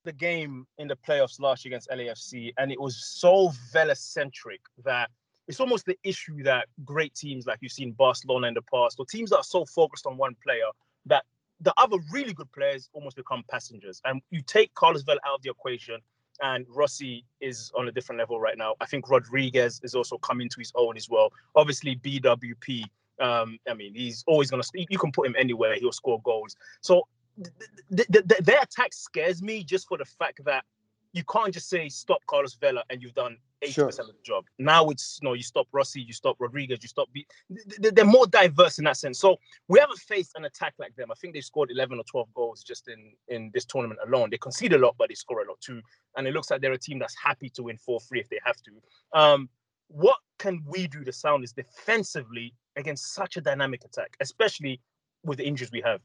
[0.08, 4.62] the game in the playoffs last year against LAFC, and it was so Vela centric
[4.84, 5.12] that
[5.48, 9.06] it's almost the issue that great teams like you've seen Barcelona in the past, or
[9.06, 10.66] teams that are so focused on one player
[11.06, 11.24] that
[11.62, 14.02] the other really good players almost become passengers.
[14.06, 16.00] And you take Carlos Vela out of the equation,
[16.42, 18.76] and Rossi is on a different level right now.
[18.80, 21.32] I think Rodriguez is also coming to his own as well.
[21.56, 22.84] Obviously, BWP.
[23.20, 24.86] Um, I mean, he's always going to.
[24.90, 26.56] You can put him anywhere; he'll score goals.
[26.82, 27.08] So
[27.44, 30.64] th- th- th- their attack scares me just for the fact that
[31.14, 33.88] you can't just say stop Carlos Vela and you've done 80% sure.
[33.88, 34.46] of the job.
[34.60, 37.08] Now it's you know you stop Rossi, you stop Rodriguez, you stop.
[37.12, 37.26] B-
[37.80, 39.20] they're more diverse in that sense.
[39.20, 41.12] So we haven't faced an attack like them.
[41.12, 44.30] I think they scored 11 or 12 goals just in in this tournament alone.
[44.30, 45.82] They concede a lot, but they score a lot too.
[46.16, 48.58] And it looks like they're a team that's happy to win 4-3 if they have
[48.64, 49.20] to.
[49.20, 49.50] Um,
[49.88, 54.82] what can we do, the Sounders, defensively against such a dynamic attack, especially
[55.24, 56.02] with the injuries we have?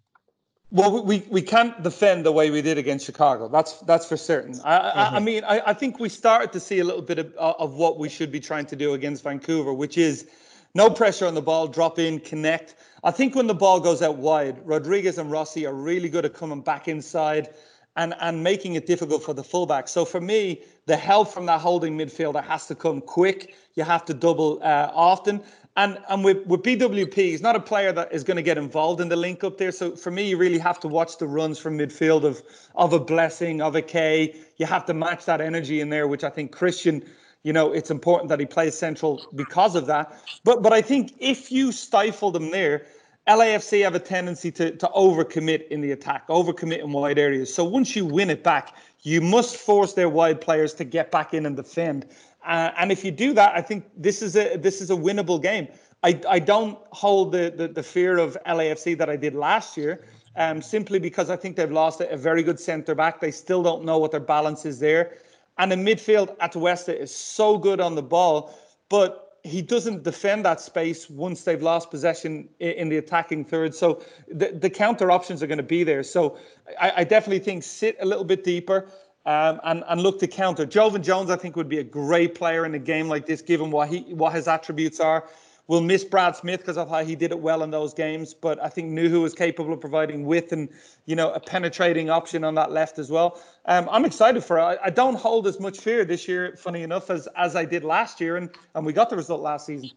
[0.72, 3.46] Well, we, we can't defend the way we did against Chicago.
[3.46, 4.58] That's that's for certain.
[4.64, 4.98] I, mm-hmm.
[4.98, 5.24] I, I, mm-hmm.
[5.24, 8.08] mean, I, I think we started to see a little bit of, of what we
[8.08, 10.26] should be trying to do against Vancouver, which is
[10.74, 12.76] no pressure on the ball, drop in, connect.
[13.04, 16.32] I think when the ball goes out wide, Rodriguez and Rossi are really good at
[16.32, 17.50] coming back inside
[17.96, 19.88] and, and making it difficult for the fullback.
[19.88, 23.54] So for me, the help from that holding midfielder has to come quick.
[23.74, 25.42] You have to double uh, often.
[25.76, 29.00] And and with, with BWP, he's not a player that is going to get involved
[29.00, 29.72] in the link up there.
[29.72, 32.42] So for me, you really have to watch the runs from midfield of
[32.74, 34.36] of a blessing, of a Kaye.
[34.58, 37.02] You have to match that energy in there, which I think Christian,
[37.42, 40.12] you know, it's important that he plays central because of that.
[40.44, 42.84] But but I think if you stifle them there,
[43.26, 47.52] LAFC have a tendency to to overcommit in the attack, overcommit in wide areas.
[47.54, 51.32] So once you win it back, you must force their wide players to get back
[51.32, 52.06] in and defend.
[52.44, 55.40] Uh, and if you do that, I think this is a this is a winnable
[55.40, 55.68] game.
[56.02, 60.04] I, I don't hold the, the, the fear of LAFC that I did last year,
[60.34, 63.20] um, simply because I think they've lost a, a very good centre back.
[63.20, 65.18] They still don't know what their balance is there.
[65.58, 70.44] And the midfield, at Atuesta is so good on the ball, but he doesn't defend
[70.44, 73.74] that space once they've lost possession in the attacking third.
[73.74, 76.02] So the, the counter options are going to be there.
[76.02, 76.38] So
[76.80, 78.88] I, I definitely think sit a little bit deeper
[79.26, 80.66] um, and, and look to counter.
[80.66, 83.70] Joevin Jones, I think, would be a great player in a game like this, given
[83.70, 85.28] what he what his attributes are.
[85.68, 88.60] We'll miss Brad Smith because I thought he did it well in those games, but
[88.60, 90.68] I think Nouhou is capable of providing width and
[91.06, 93.40] you know a penetrating option on that left as well.
[93.66, 94.62] Um, I'm excited for it.
[94.62, 97.84] I, I don't hold as much fear this year, funny enough, as as I did
[97.84, 99.90] last year, and and we got the result last season.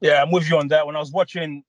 [0.00, 0.86] Yeah, I'm with you on that.
[0.86, 1.64] When I was watching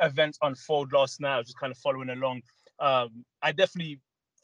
[0.00, 2.42] events unfold last night, I was just kind of following along.
[2.78, 4.00] Um, I definitely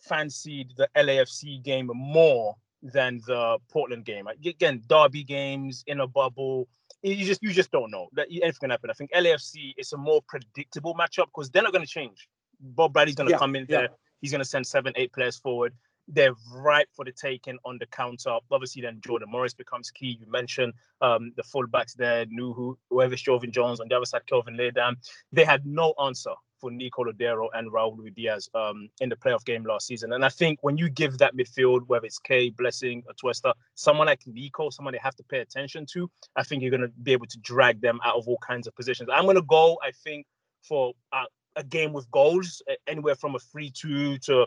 [0.09, 4.27] fancied the LAFC game more than the Portland game.
[4.27, 6.69] Again, derby games in a bubble.
[7.03, 8.90] You just you just don't know that anything can happen.
[8.90, 12.29] I think LAFC is a more predictable matchup because they're not going to change.
[12.61, 13.79] Bob Bradley's going to yeah, come in yeah.
[13.79, 13.88] there.
[14.21, 15.75] He's going to send seven, eight players forward.
[16.09, 18.38] They're ripe for the taking on the counter.
[18.51, 20.19] Obviously, then Jordan Morris becomes key.
[20.21, 24.57] You mentioned um, the fullbacks there, Nouhou, whoever's Joevin Jones on the other side, Kelvin
[24.57, 24.97] Leerdam.
[25.33, 29.64] They had no answer for Nico Lodeiro and Raul Ruidíaz um, in the playoff game
[29.64, 30.12] last season.
[30.12, 34.07] And I think when you give that midfield, whether it's Kaye, Blessing, or Twester, someone
[34.07, 37.12] like Nico, someone they have to pay attention to, I think you're going to be
[37.12, 39.09] able to drag them out of all kinds of positions.
[39.12, 40.27] I'm going to go, I think,
[40.62, 41.25] for a,
[41.57, 44.47] a game with goals, anywhere from a 3 2 to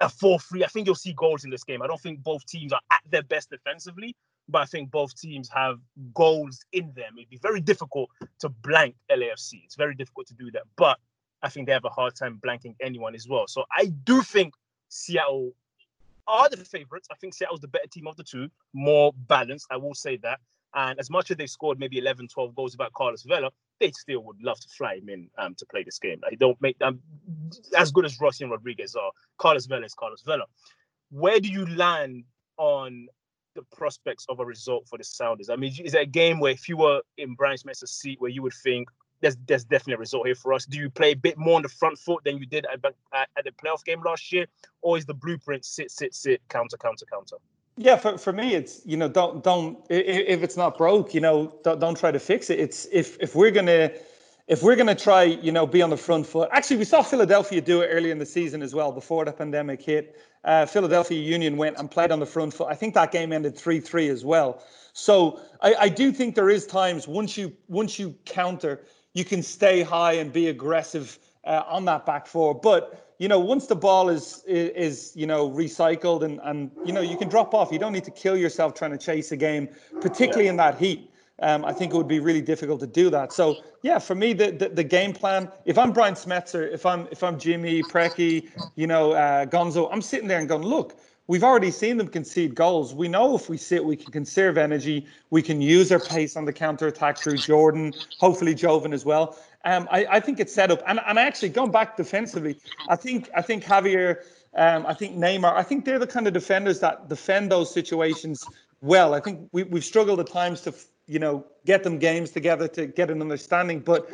[0.00, 0.64] a 4 3.
[0.64, 1.82] I think you'll see goals in this game.
[1.82, 4.16] I don't think both teams are at their best defensively,
[4.48, 5.78] but I think both teams have
[6.14, 7.14] goals in them.
[7.16, 9.64] It'd be very difficult to blank LAFC.
[9.64, 10.62] It's very difficult to do that.
[10.76, 10.98] But
[11.42, 13.46] I think they have a hard time blanking anyone as well.
[13.46, 14.54] So I do think
[14.88, 15.52] Seattle
[16.26, 17.08] are the favorites.
[17.10, 19.66] I think Seattle's the better team of the two, more balanced.
[19.70, 20.40] I will say that.
[20.74, 24.22] And as much as they scored maybe 11, 12 goals about Carlos Vela, they still
[24.24, 26.20] would love to fly him in um, to play this game.
[26.22, 27.02] Like, don't make them
[27.76, 29.10] as good as Rossi and Rodriguez are.
[29.38, 30.44] Carlos Vela is Carlos Vela.
[31.10, 32.24] Where do you land
[32.56, 33.08] on
[33.54, 35.50] the prospects of a result for the Sounders?
[35.50, 38.30] I mean, is it a game where if you were in Brian Schmetzer's seat, where
[38.30, 38.88] you would think,
[39.22, 40.66] there's there's definitely a result here for us.
[40.66, 43.44] Do you play a bit more on the front foot than you did at, at,
[43.44, 44.46] the playoff game last year,
[44.82, 47.36] or is the blueprint sit sit sit counter counter counter?
[47.76, 51.54] Yeah, for, for me, it's you know don't don't if it's not broke, you know
[51.64, 52.60] don't, don't try to fix it.
[52.60, 53.92] It's if if we're gonna
[54.48, 56.50] if we're gonna try you know be on the front foot.
[56.52, 59.80] Actually, we saw Philadelphia do it early in the season as well before the pandemic
[59.80, 60.18] hit.
[60.44, 62.66] Uh, Philadelphia Union went and played on the front foot.
[62.68, 64.62] I think that game ended three three as well.
[64.92, 69.42] So I, I do think there is times once you once you counter you can
[69.42, 72.54] stay high and be aggressive uh, on that back four.
[72.54, 77.00] But you know, once the ball is is you know recycled and and you know
[77.00, 77.70] you can drop off.
[77.72, 79.68] You don't need to kill yourself trying to chase a game,
[80.00, 81.08] particularly in that heat.
[81.40, 83.32] Um, I think it would be really difficult to do that.
[83.32, 85.50] So yeah, for me, the, the, the game plan.
[85.64, 90.02] If I'm Brian Schmetzer, if I'm if I'm Djimi Preki, you know uh, Gonzo, I'm
[90.02, 90.96] sitting there and going, look,
[91.32, 92.94] we've already seen them concede goals.
[92.94, 95.06] We know if we sit, we can conserve energy.
[95.30, 99.38] We can use our pace on the counter attack through Jordan, hopefully Joevin as well.
[99.64, 102.58] Um, I, I think it's set up, and, and actually going back defensively,
[102.90, 104.22] I think I think Xavier,
[104.56, 108.46] um, I think Yeimar, I think they're the kind of defenders that defend those situations
[108.82, 109.14] well.
[109.14, 110.74] I think we, we've struggled at times to
[111.06, 114.06] you know get them games together to get an understanding, but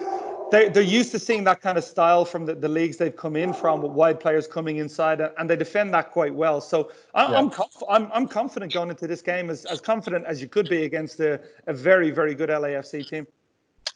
[0.50, 3.36] they, they're used to seeing that kind of style from the, the leagues they've come
[3.36, 6.60] in from with wide players coming inside and they defend that quite well.
[6.60, 7.38] So I, yeah.
[7.38, 10.68] I'm, conf- I'm, I'm confident going into this game as, as confident as you could
[10.68, 13.26] be against a, a very, very good LAFC team.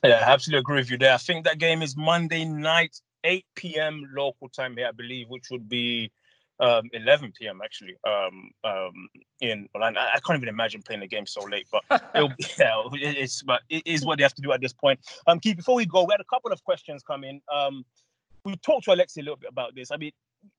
[0.04, 1.14] Yeah, I absolutely agree with you there.
[1.14, 4.10] I think that game is Monday night, 8 p.m.
[4.14, 6.10] local time here, I believe, which would be
[6.60, 7.60] um, 11 p.m.
[7.64, 9.08] actually um, um,
[9.40, 10.00] in Orlando.
[10.00, 11.82] I, I, can't even imagine playing the game so late, but
[12.14, 15.00] be, yeah, it's but it is what they have to do at this point.
[15.26, 17.40] Um, Keith, before we go, we had a couple of questions come in.
[17.52, 17.84] Um,
[18.44, 19.90] we talked to Alexi a little bit about this.
[19.90, 20.12] I mean,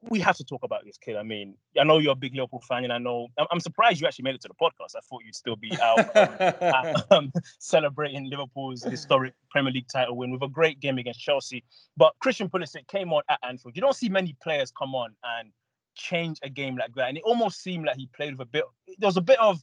[0.09, 1.15] we have to talk about this kid.
[1.15, 3.99] I mean, I know you're a big Liverpool fan, and I know I'm, I'm surprised
[3.99, 4.95] you actually made it to the podcast.
[4.95, 10.31] I thought you'd still be out um, um, celebrating Liverpool's historic Premier League title win
[10.31, 11.63] with a great game against Chelsea.
[11.97, 13.75] But Christian Pulisic came on at Anfield.
[13.75, 15.51] You don't see many players come on and
[15.95, 17.09] change a game like that.
[17.09, 18.63] And it almost seemed like he played with a bit.
[18.99, 19.59] There was a bit of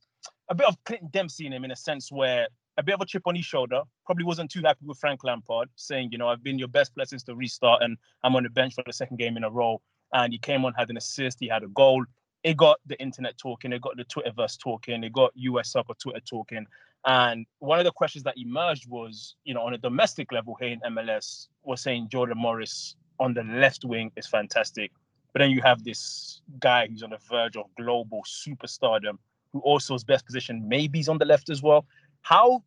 [0.48, 3.06] a bit of Clinton Dempsey in him in a sense where a bit of a
[3.06, 3.82] chip on his shoulder.
[4.06, 7.06] Probably wasn't too happy with Frank Lampard saying, you know, I've been your best player
[7.06, 9.80] since the restart, and I'm on the bench for the second game in a row.
[10.12, 12.04] And he came on, had an assist, he had a goal.
[12.42, 16.20] It got the internet talking, it got the Twitterverse talking, it got US soccer Twitter
[16.20, 16.66] talking.
[17.06, 20.70] And one of the questions that emerged was, you know, on a domestic level here
[20.70, 24.90] in MLS, was saying Jordan Morris on the left wing is fantastic.
[25.32, 29.18] But then you have this guy who's on the verge of global superstardom,
[29.52, 30.68] who also is best position.
[30.68, 31.86] Maybe he's on the left as well.
[32.22, 32.62] How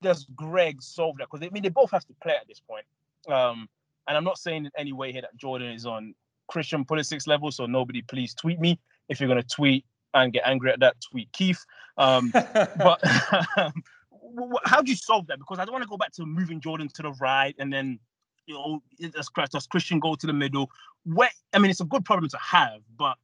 [0.00, 1.28] does Gregg solve that?
[1.30, 2.84] Because I mean, they both have to play at this point.
[3.28, 3.68] Um,
[4.08, 6.14] and I'm not saying in any way here that Jordan is on
[6.48, 7.50] Christian Pulisic's level.
[7.50, 8.78] So nobody, please tweet me
[9.08, 9.84] if you're going to tweet
[10.14, 10.96] and get angry at that.
[11.10, 11.64] Tweet Keith.
[11.96, 13.00] Um, but
[14.64, 15.38] how do you solve that?
[15.38, 17.98] Because I don't want to go back to moving Jordan to the right and then
[18.46, 20.70] you know, does, Christian go to the middle?
[21.04, 23.16] Where I mean, it's a good problem to have, but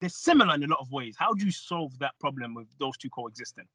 [0.00, 1.16] they're similar in a lot of ways.
[1.18, 3.66] How do you solve that problem with those two coexisting?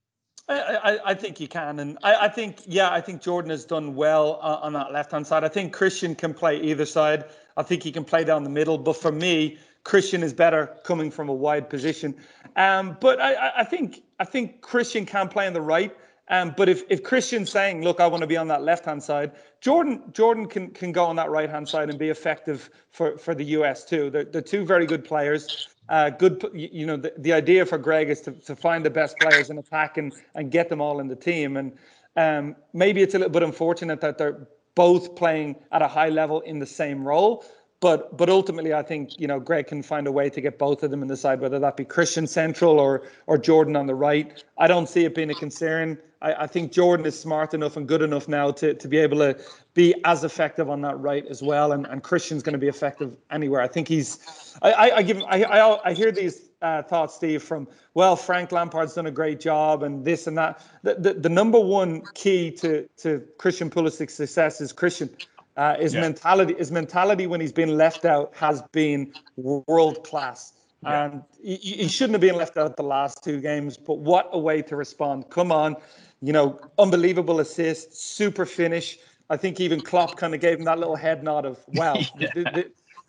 [0.48, 3.66] I, I, I think you can, and I, I, think yeah, I think Jordan has
[3.66, 5.44] done well uh, on that left hand side.
[5.44, 7.26] I think Christian can play either side.
[7.58, 11.10] I think he can play down the middle, but for me, Christian is better coming
[11.10, 12.16] from a wide position.
[12.56, 15.96] Um, but I, I think I think Christian can play on the right.
[16.28, 19.04] Um, but if, if Christian's saying, look, I want to be on that left hand
[19.04, 23.18] side, Jordan Jordan can, can go on that right hand side and be effective for,
[23.18, 24.10] for the US too.
[24.10, 25.52] They're, they're two very good players.
[25.88, 29.20] Uh, good, you know, the, the idea for Gregg is to, to find the best
[29.20, 31.58] players in attack and, and get them all in the team.
[31.58, 31.74] And
[32.16, 36.42] um, maybe it's a little bit unfortunate that they're both playing at a high level
[36.42, 37.46] in the same role.
[37.82, 40.82] But but ultimately, I think you know Gregg can find a way to get both
[40.84, 43.96] of them in the side, whether that be Christian central or or Jordan on the
[43.96, 44.44] right.
[44.58, 45.98] I don't see it being a concern.
[46.22, 49.18] I, I think Jordan is smart enough and good enough now to to be able
[49.18, 49.38] to
[49.74, 53.18] be as effective on that right as well, and and Christian's going to be effective
[53.30, 53.62] anywhere.
[53.62, 54.56] I think he's.
[54.62, 58.52] I I, I give I, I I hear these uh, thoughts, Steve, from well, Frank
[58.52, 60.62] Lampard's done a great job and this and that.
[60.84, 65.10] The the, the number one key to to Christian Pulisic's success is Christian.
[65.58, 66.02] Uh, his yeah.
[66.02, 70.54] mentality, his mentality when he's been left out has been world class.
[70.84, 71.06] Yeah.
[71.06, 73.78] And he, he, shouldn't have been left out the last two games.
[73.78, 75.30] But what a way to respond!
[75.30, 75.78] Come on,
[76.22, 79.00] you know, unbelievable assist, super finish.
[79.30, 82.30] I think even Klopp kind of gave him that little head nod of, "Wow, yeah.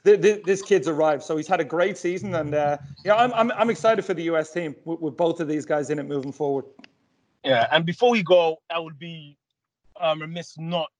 [0.04, 3.32] the, the, this kid's arrived." So he's had a great season, and uh, yeah, I'm,
[3.34, 6.04] I'm I'm excited for the US team with, with both of these guys in it
[6.04, 6.64] moving forward.
[7.44, 9.36] Yeah, and before we go, I would be
[10.00, 10.90] um, remiss not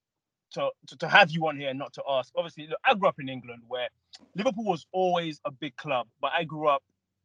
[0.53, 2.33] to, to, to have you on here and not to ask.
[2.37, 3.89] Obviously, look, I grew up in England where
[4.35, 6.83] Liverpool was always a big club, but I grew up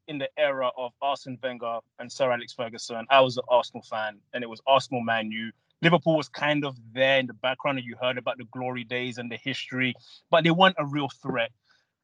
[0.07, 3.05] in the era of Arsene Wenger and Sir Alex Ferguson.
[3.09, 5.51] I was an Arsenal fan, and it was Arsenal Man U.
[5.81, 9.17] Liverpool was kind of there in the background, and you heard about the glory days
[9.17, 9.95] and the history,
[10.29, 11.51] but they weren't a real threat.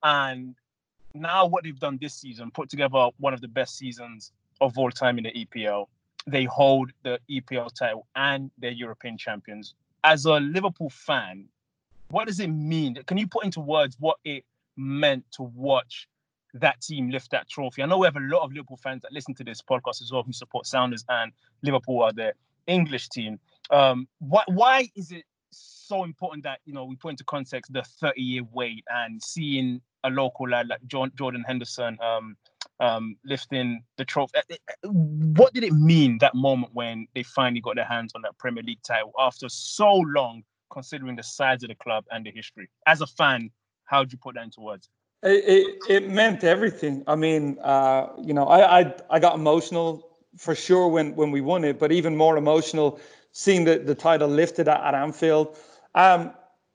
[0.03, 0.55] And
[1.13, 4.91] now, what they've done this season, put together one of the best seasons of all
[4.91, 5.87] time in the EPL.
[6.25, 11.45] They hold the EPL title and they're European champions as a Liverpool fan,
[12.09, 12.95] what does it mean?
[13.05, 14.45] Can you put into words what it
[14.75, 16.07] meant to watch
[16.53, 17.83] that team lift that trophy?
[17.83, 20.11] I know we have a lot of Liverpool fans that listen to this podcast as
[20.11, 21.31] well who support Sounders and
[21.61, 22.33] Liverpool are the
[22.67, 23.39] English team.
[23.69, 27.81] Um, why, why is it so important that you know we put into context the
[27.81, 32.37] 30 year wait and seeing a local lad like John, Jordan Henderson um,
[32.79, 34.37] um, lifting the trophy.
[34.37, 34.55] Uh,
[34.85, 38.37] uh, what did it mean that moment when they finally got their hands on that
[38.37, 42.69] Premier League title after so long, considering the size of the club and the history?
[42.85, 43.49] As a fan,
[43.85, 44.89] how would you put that into words?
[45.23, 47.03] It, it, it meant everything.
[47.07, 50.07] I mean, uh, you know, I, I I got emotional
[50.37, 52.99] for sure when when we won it, but even more emotional
[53.31, 55.57] seeing the, the title lifted at, at Anfield.
[55.95, 56.33] Um,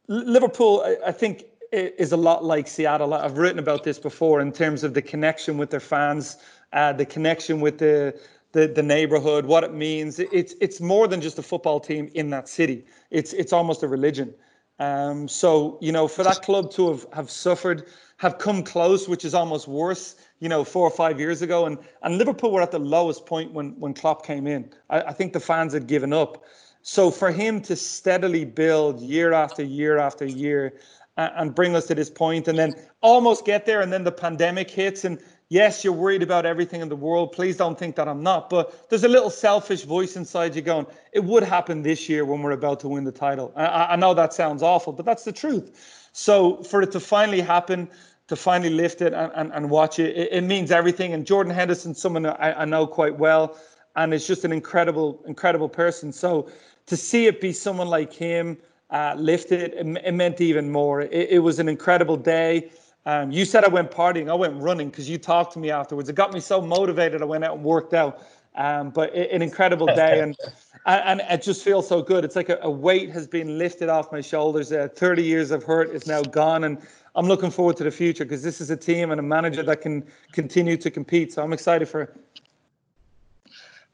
[0.09, 3.15] Liverpool, I, I think, is a lot like Seattle.
[3.15, 6.37] I've written about this before in terms of the connection with their fans,
[6.73, 8.19] uh, the connection with the,
[8.53, 10.19] the the neighborhood, what it means.
[10.19, 12.85] It's it's more than just a football team in that city.
[13.11, 14.35] It's it's almost a religion.
[14.79, 17.87] Um, so you know, for that club to have have suffered,
[18.19, 20.17] have come close, which is almost worse.
[20.41, 23.53] You know, four or five years ago, and and Liverpool were at the lowest point
[23.53, 24.71] when when Klopp came in.
[24.91, 26.45] I, I think the fans had given up.
[26.83, 30.75] So for him to steadily build year after year after year
[31.17, 34.71] and bring us to this point and then almost get there and then the pandemic
[34.71, 35.19] hits and
[35.51, 37.33] yes you're worried about everything in the world.
[37.33, 40.87] Please don't think that i'm not but there's a little selfish voice inside you going
[41.13, 43.53] it would happen this year when we're about to win the title.
[43.57, 46.09] I, I know that sounds awful but that's the truth.
[46.13, 47.89] So for it to finally happen
[48.29, 51.13] to finally lift it and, and, and watch it, it, it means everything.
[51.13, 53.59] And jordan henderson someone I, I know quite well
[53.97, 56.11] and is just an incredible incredible person.
[56.11, 56.49] So
[56.87, 58.57] to see it be someone like him
[58.93, 61.01] uh, lifted, it, it, meant even more.
[61.01, 62.71] It, it was an incredible day.
[63.07, 64.31] Um, you said I went partying.
[64.31, 66.09] I went running because you talked to me afterwards.
[66.09, 67.23] It got me so motivated.
[67.23, 68.23] I went out and worked out.
[68.55, 70.37] Um, but it, an incredible day, and,
[70.85, 72.23] and, and it just feels so good.
[72.23, 74.71] It's like a, a weight has been lifted off my shoulders.
[74.71, 76.77] Uh, Thirty years of hurt is now gone, and
[77.15, 79.81] I'm looking forward to the future because this is a team and a manager that
[79.81, 81.33] can continue to compete.
[81.33, 82.17] So I'm excited for it.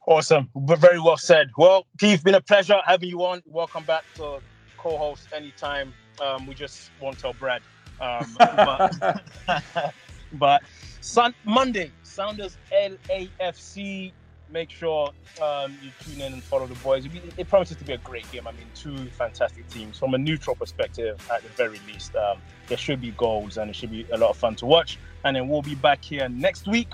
[0.09, 1.51] Awesome, very well said.
[1.57, 3.43] Well, Keith, been a pleasure having you on.
[3.47, 4.41] Welcome back to
[4.89, 5.93] co-host anytime.
[6.21, 7.63] Um, we just won't tell Brad.
[8.01, 9.23] Um, but,
[10.33, 10.63] but
[11.01, 14.13] Sun- Monday, Sounders LAFC.
[14.51, 15.11] Make sure
[15.43, 17.07] um, you tune in and follow the boys.
[17.37, 18.49] It promises to be a great game.
[18.49, 19.99] I mean, two fantastic teams.
[19.99, 23.77] From a neutral perspective, at the very least, um, there should be goals and it
[23.77, 24.99] should be a lot of fun to watch.
[25.25, 26.89] And then we'll be back here next week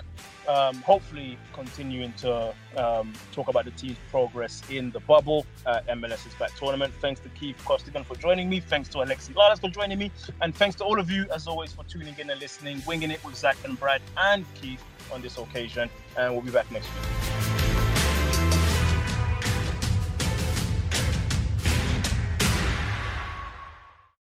[0.49, 6.35] um, hopefully continuing to um, talk about the team's progress in the bubble uh, MLS's
[6.35, 6.93] back tournament.
[7.01, 8.61] Thanks to Keith Costigan for joining me.
[8.61, 10.11] Thanks to Alexi Lalas for joining me.
[10.43, 12.83] And thanks to all of you, as always, for tuning in and listening.
[12.87, 15.89] Winging it with Zach and Brad and Keith on this occasion.
[16.17, 17.54] And we'll be back next week.